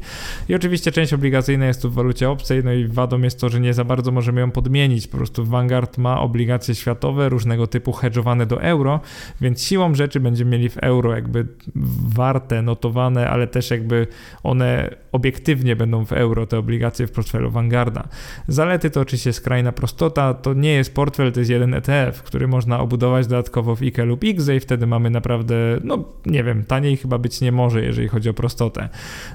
I 0.49 0.55
oczywiście 0.55 0.91
część 0.91 1.13
obligacyjna 1.13 1.65
jest 1.65 1.81
tu 1.81 1.91
w 1.91 1.93
walucie 1.93 2.29
obcej, 2.29 2.63
no 2.63 2.73
i 2.73 2.87
wadą 2.87 3.21
jest 3.21 3.39
to, 3.39 3.49
że 3.49 3.59
nie 3.59 3.73
za 3.73 3.83
bardzo 3.83 4.11
możemy 4.11 4.41
ją 4.41 4.51
podmienić. 4.51 5.07
Po 5.07 5.17
prostu 5.17 5.45
Vanguard 5.45 5.97
ma 5.97 6.21
obligacje 6.21 6.75
światowe, 6.75 7.29
różnego 7.29 7.67
typu 7.67 7.91
hedżowane 7.91 8.45
do 8.45 8.61
euro, 8.61 8.99
więc 9.41 9.63
siłą 9.63 9.95
rzeczy 9.95 10.19
będziemy 10.19 10.51
mieli 10.51 10.69
w 10.69 10.77
euro 10.77 11.15
jakby 11.15 11.47
warte, 12.15 12.61
notowane, 12.61 13.29
ale 13.29 13.47
też 13.47 13.71
jakby 13.71 14.07
one 14.43 14.95
obiektywnie 15.11 15.75
będą 15.75 16.05
w 16.05 16.13
euro, 16.13 16.47
te 16.47 16.57
obligacje 16.57 17.07
w 17.07 17.11
portfelu 17.11 17.51
Vanguarda. 17.51 18.07
Zalety 18.47 18.86
to 18.89 19.01
oczywiście 19.01 19.33
skrajna 19.33 19.71
prostota, 19.71 20.33
to 20.33 20.53
nie 20.53 20.73
jest 20.73 20.95
portfel, 20.95 21.31
to 21.31 21.39
jest 21.39 21.51
jeden 21.51 21.73
ETF, 21.73 22.23
który 22.23 22.47
można 22.47 22.79
obudować 22.79 23.27
dodatkowo 23.27 23.75
w 23.75 23.81
IKE 23.81 24.05
lub 24.05 24.23
IGZE 24.23 24.55
i 24.55 24.59
wtedy 24.59 24.87
mamy 24.87 25.09
naprawdę, 25.09 25.55
no 25.83 26.03
nie 26.25 26.43
wiem, 26.43 26.65
taniej 26.65 26.97
chyba 26.97 27.17
być 27.17 27.41
nie 27.41 27.51
może, 27.51 27.81
jeżeli 27.81 28.07
chodzi 28.07 28.29
o 28.29 28.33
prostotę. 28.33 28.89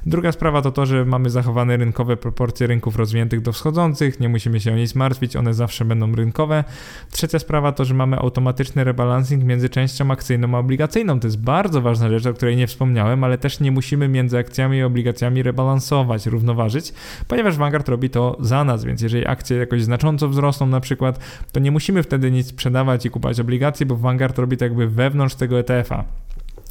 Druga 0.06 0.32
sprawa 0.32 0.62
to 0.62 0.72
to, 0.72 0.86
że 0.86 1.04
mamy 1.04 1.30
zachowane 1.30 1.76
rynkowe 1.76 2.16
proporcje 2.16 2.66
rynków 2.66 2.96
rozwiniętych 2.96 3.40
do 3.40 3.52
wschodzących, 3.52 4.20
nie 4.20 4.28
musimy 4.28 4.60
się 4.60 4.72
o 4.72 4.76
nic 4.76 4.94
martwić, 4.94 5.36
one 5.36 5.54
zawsze 5.54 5.84
będą 5.84 6.14
rynkowe. 6.14 6.64
Trzecia 7.10 7.38
sprawa 7.38 7.72
to, 7.72 7.84
że 7.84 7.94
mamy 7.94 8.18
automatyczny 8.18 8.84
rebalancing 8.84 9.44
między 9.44 9.68
częścią 9.68 10.10
akcyjną 10.10 10.54
a 10.54 10.58
obligacyjną. 10.58 11.20
To 11.20 11.26
jest 11.26 11.40
bardzo 11.40 11.80
ważna 11.80 12.08
rzecz, 12.08 12.26
o 12.26 12.34
której 12.34 12.56
nie 12.56 12.66
wspomniałem, 12.66 13.24
ale 13.24 13.38
też 13.38 13.60
nie 13.60 13.72
musimy 13.72 14.08
między 14.08 14.38
akcjami 14.38 14.78
i 14.78 14.82
obligacjami 14.82 15.42
rebalansować, 15.42 16.26
równoważyć, 16.26 16.92
ponieważ 17.28 17.56
Vanguard 17.56 17.88
robi 17.88 18.10
to 18.10 18.36
za 18.40 18.64
nas, 18.64 18.84
więc 18.84 19.02
jeżeli 19.02 19.26
akcja 19.26 19.41
akcje 19.42 19.56
jakoś 19.56 19.82
znacząco 19.82 20.28
wzrosną 20.28 20.66
na 20.66 20.80
przykład, 20.80 21.18
to 21.52 21.60
nie 21.60 21.70
musimy 21.70 22.02
wtedy 22.02 22.30
nic 22.30 22.46
sprzedawać 22.46 23.06
i 23.06 23.10
kupować 23.10 23.40
obligacji, 23.40 23.86
bo 23.86 23.96
Vanguard 23.96 24.38
robi 24.38 24.56
to 24.56 24.64
jakby 24.64 24.88
wewnątrz 24.88 25.34
tego 25.34 25.58
ETF-a. 25.58 26.04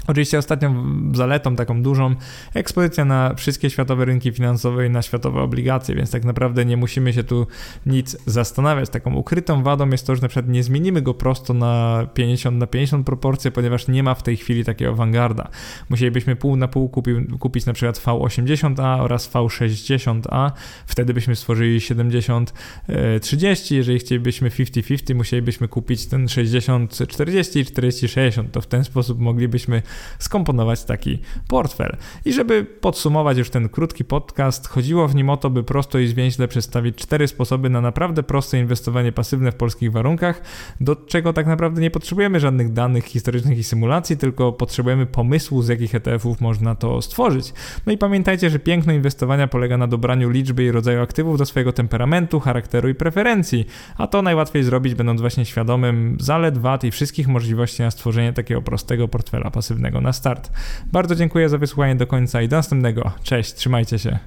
Oczywiście 0.08 0.38
ostatnią 0.38 0.84
zaletą 1.14 1.56
taką 1.56 1.84
dużą 1.84 2.16
ekspozycja 2.54 3.06
na 3.06 3.34
wszystkie 3.36 3.70
światowe 3.70 4.06
rynki 4.06 4.32
finansowe 4.32 4.88
i 4.88 4.90
na 4.90 5.02
światowe 5.02 5.42
obligacje, 5.42 5.96
więc 5.96 6.12
tak 6.12 6.26
naprawdę 6.26 6.66
nie 6.66 6.78
musimy 6.78 7.14
się 7.14 7.24
tu 7.24 7.48
nic 7.86 8.18
zastanawiać. 8.26 8.90
Taką 8.90 9.16
ukrytą 9.16 9.64
wadą 9.64 9.90
jest 9.90 10.08
to, 10.08 10.16
że 10.16 10.22
na 10.22 10.28
przykład 10.28 10.50
nie 10.50 10.64
zmienimy 10.64 11.02
go 11.02 11.14
prosto 11.14 11.54
na 11.54 12.08
50 12.14 12.58
na 12.58 12.68
50 12.68 13.06
proporcje, 13.06 13.52
ponieważ 13.52 13.88
nie 13.88 14.04
ma 14.04 14.16
w 14.16 14.24
tej 14.24 14.38
chwili 14.38 14.66
takiego 14.66 14.96
Vanguarda. 14.96 15.48
Musielibyśmy 15.90 16.36
pół 16.36 16.56
na 16.56 16.68
pół 16.68 16.90
kupi, 16.90 17.12
kupić 17.40 17.66
na 17.66 17.74
przykład 17.74 17.98
V80A 17.98 19.02
oraz 19.02 19.32
V60A, 19.32 20.52
wtedy 20.86 21.14
byśmy 21.14 21.36
stworzyli 21.36 21.80
70-30, 21.80 23.74
e, 23.74 23.78
jeżeli 23.78 24.00
chcielibyśmy 24.00 24.50
50-50, 24.50 25.16
musielibyśmy 25.16 25.68
kupić 25.68 26.06
ten 26.06 26.26
60-40 26.26 27.60
i 27.60 27.66
40-60, 27.66 28.44
to 28.52 28.62
w 28.62 28.68
ten 28.68 28.84
sposób 28.84 29.20
moglibyśmy 29.20 29.82
skomponować 30.20 30.84
taki 30.84 31.20
portfel. 31.48 31.98
I 32.26 32.34
żeby 32.34 32.64
podsumować 32.64 33.38
już 33.38 33.50
ten 33.50 33.70
krótki 33.70 34.06
podcast, 34.06 34.68
chodziło 34.68 35.08
w 35.08 35.16
nim 35.16 35.30
o 35.30 35.38
to, 35.38 35.50
by 35.50 35.64
prosto 35.64 36.00
i 36.00 36.08
zwięźle 36.08 36.48
przedstawić 36.48 36.96
cztery 36.96 37.28
sposoby 37.28 37.70
na 37.70 37.82
naprawdę 37.82 38.24
proste 38.24 38.60
inwestowanie 38.60 39.12
pasywne 39.12 39.52
w 39.52 39.56
polskich 39.56 39.92
warunkach, 39.92 40.42
do 40.82 40.96
czego 40.96 41.34
tak 41.34 41.48
naprawdę 41.48 41.82
nie 41.82 41.92
potrzebujemy 41.92 42.40
żadnych 42.40 42.74
danych 42.74 43.06
historycznych 43.06 43.58
i 43.58 43.64
symulacji, 43.64 44.18
tylko 44.18 44.52
potrzebujemy 44.52 45.06
pomysłu, 45.06 45.62
z 45.62 45.68
jakich 45.68 45.96
ETF-ów 45.96 46.42
można 46.42 46.76
to 46.76 47.02
stworzyć. 47.02 47.54
No 47.86 47.94
i 47.94 47.98
pamiętajcie, 47.98 48.50
że 48.50 48.60
piękno 48.60 48.94
inwestowania 48.94 49.48
polega 49.48 49.78
na 49.78 49.88
dobraniu 49.88 50.30
liczby 50.30 50.64
i 50.64 50.72
rodzaju 50.72 51.02
aktywów 51.02 51.38
do 51.38 51.46
swojego 51.46 51.74
temperamentu, 51.74 52.40
charakteru 52.40 52.90
i 52.90 52.96
preferencji, 52.96 53.66
a 53.98 54.08
to 54.08 54.22
najłatwiej 54.22 54.64
zrobić, 54.64 54.96
będąc 54.96 55.22
właśnie 55.22 55.46
świadomym 55.46 56.18
zalet, 56.20 56.58
wad 56.58 56.84
i 56.84 56.92
wszystkich 56.92 57.28
możliwości 57.28 57.82
na 57.82 57.92
stworzenie 57.92 58.34
takiego 58.34 58.62
prostego 58.62 59.08
portfela 59.08 59.52
pasywnego 59.52 59.81
na 60.02 60.14
start. 60.14 60.52
Bardzo 60.92 61.16
dziękuję 61.16 61.50
za 61.50 61.58
wysłuchanie 61.58 61.96
do 61.96 62.08
końca 62.08 62.42
i 62.42 62.48
do 62.48 62.56
następnego. 62.56 63.12
Cześć, 63.24 63.54
trzymajcie 63.54 64.00
się. 64.00 64.20